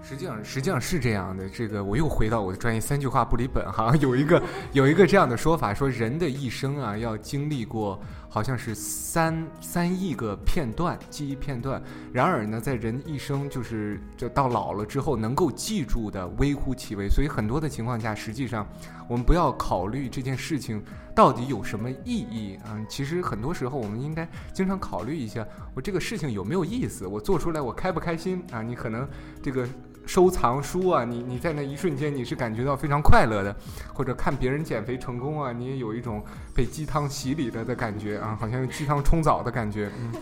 [0.00, 1.48] 实际上，实际上是这样的。
[1.48, 3.92] 这个我又回到我的专业，三句话不离本哈。
[3.98, 4.40] 有一个
[4.72, 8.00] 有一个这样的说法，说人的一生啊，要经历过
[8.32, 11.82] 好像是三三亿个片段记忆片段。
[12.14, 17.10] 然而呢，在人一生就是就到老了之后，能够记住的微乎其微。
[17.10, 18.66] 所以很多的情况下，实际上
[19.06, 20.82] 我们不要考虑这件事情
[21.14, 22.80] 到底有什么意义啊。
[22.88, 28.62] 其实很多时候，我们应该经常考虑一下，我这个事情有没有意思，我做出来我开不开心啊？
[28.62, 29.06] 你可能
[29.42, 29.68] 这个。
[30.06, 33.56] 收藏书啊，你你在那一瞬间你是感觉到非常快乐的，
[33.94, 36.22] 或者看别人减肥成功啊，你也有一种
[36.54, 39.90] 被鸡汤洗礼了的感觉啊，好像用鸡汤冲澡的感觉。
[39.98, 40.12] 嗯，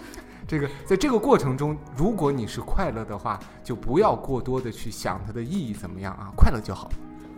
[0.47, 6.91] 这个在这个过程中，如果你是快乐的话，就不要过多的去想它的意义怎么样啊，快乐就好。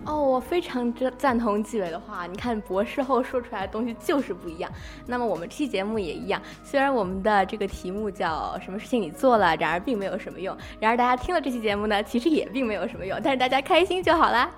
[0.05, 2.27] 哦，我非常之赞同纪委的话。
[2.27, 4.71] 你看博士后说出来的东西就是不一样。
[5.07, 14.51] 那么我们这期节目也一样，虽然我们的这个题目叫“什么事情你做了，然而并没有什么用”，然而大家听了这期节目呢，其实也并没有什么用，但是大家开心就好啦。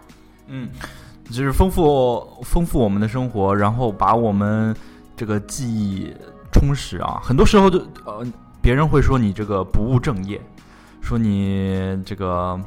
[0.47, 0.68] 嗯，
[1.26, 4.74] 就是丰富丰富我们的生活，然后把我们
[5.14, 6.11] 这个记忆
[6.53, 7.20] 充实啊。
[7.22, 8.26] 很多时候就呃，
[8.62, 10.40] 别人会说你这个不务正业，
[11.03, 12.59] 说你这个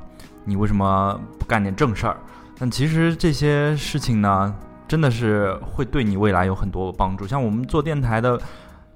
[0.45, 2.17] 你为什么不干点正事儿？
[2.59, 4.53] 但其实这些事情呢，
[4.87, 7.27] 真的是会对你未来有很多帮助。
[7.27, 8.37] 像我们做电台的，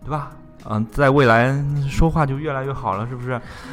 [0.03, 0.31] 对吧？
[0.69, 1.55] 嗯、在未来
[1.89, 3.31] 说话就越来越好了，是不是？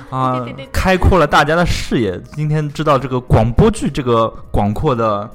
[0.09, 2.19] 啊、开阔了大家的视野。
[2.33, 5.31] 今天知道这个广播剧这个广阔的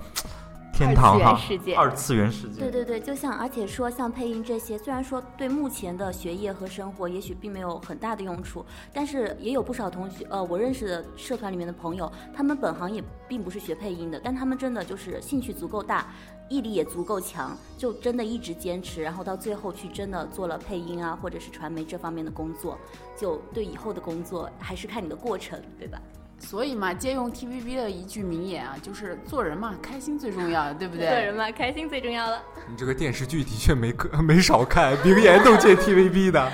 [0.73, 2.59] 天堂哈二次元世界，二次元世界。
[2.59, 16.07] 对对对，就像而且说像配音这些，虽然说对目前的学业和生活也许并没有很大的用处，但是也有不少同学，呃，我认识的社团里面的朋友，他们本行也并不是学配音的，但他们真的就是兴趣足够大，
[16.49, 22.79] 毅力也足够强，就真的一直坚持，然后到最后去真的做了配音啊，或者是传媒这方面的工作，
[23.15, 26.01] 就对以后的工作还是看你的过程，对吧？
[26.45, 31.07] 所以嘛，借用 TVB 的一句名言啊，就是做人嘛，开心最重要， 对不对？
[31.07, 32.39] 做人嘛，开心最重要了。
[32.69, 36.51] 你这个电视剧的确没可 没少看，名言都借 TVB 的。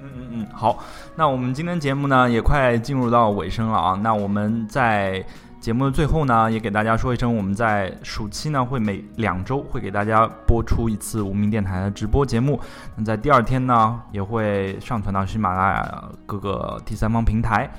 [0.00, 0.82] 嗯嗯嗯，好，
[1.14, 4.00] 那我们今天节目呢也快进入到尾声了啊。
[4.02, 5.24] 那我们在
[5.60, 12.58] 节目的最后呢，也给大家说一声，我们在暑期呢会每两周会给大家播出一次无名电台的直播节目。
[12.96, 17.70] 那在第二天呢，也会上传到喜马拉雅各个第三方平台。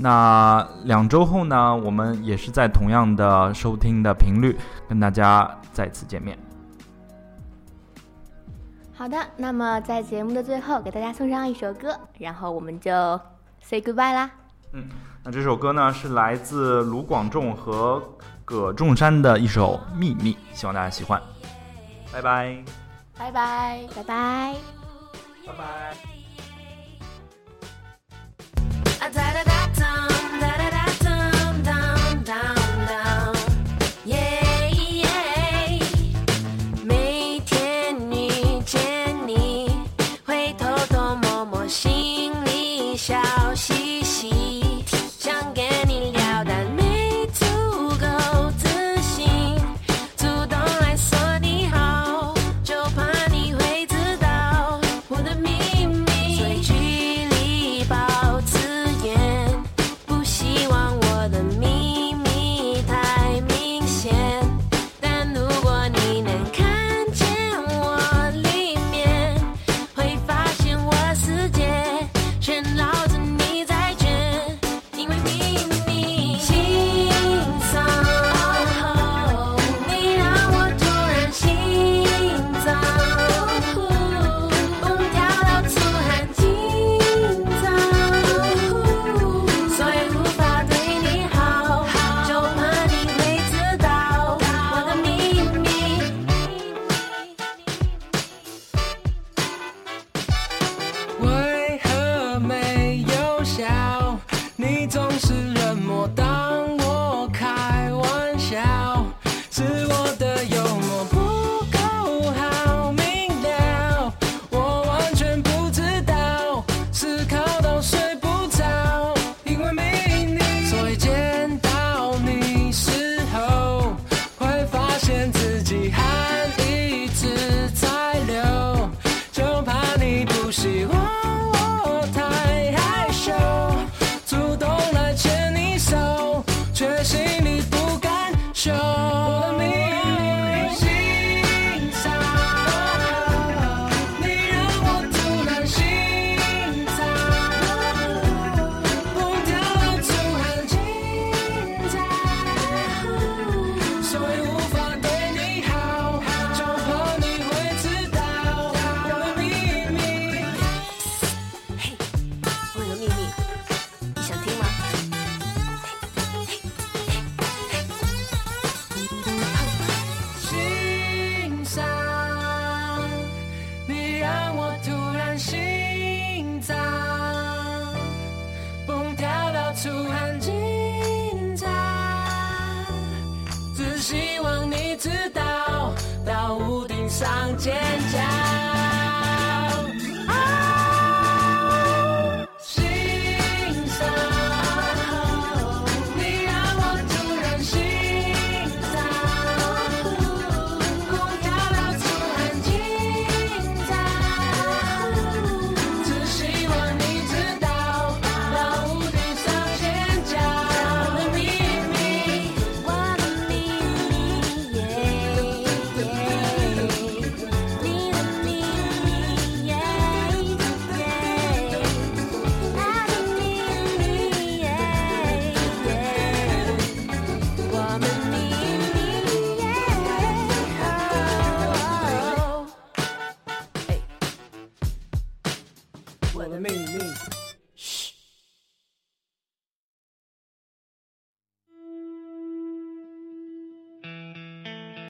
[0.00, 4.56] 那两周后呢，我们也是在同样的收听的频率
[4.88, 6.38] 跟大家再次见面。
[8.94, 12.90] 好的，那么在节目的最后，给大家送上一首歌，然后我们就
[13.60, 14.30] say goodbye 啦。
[14.72, 14.88] 嗯，
[15.24, 18.02] 那这首歌呢是来自卢广仲和
[18.44, 21.20] 葛仲山的一首《秘密》，希望大家喜欢。
[22.12, 22.64] 拜拜，
[23.16, 23.80] 拜拜。
[23.94, 24.54] 拜拜。
[25.46, 26.17] 拜拜。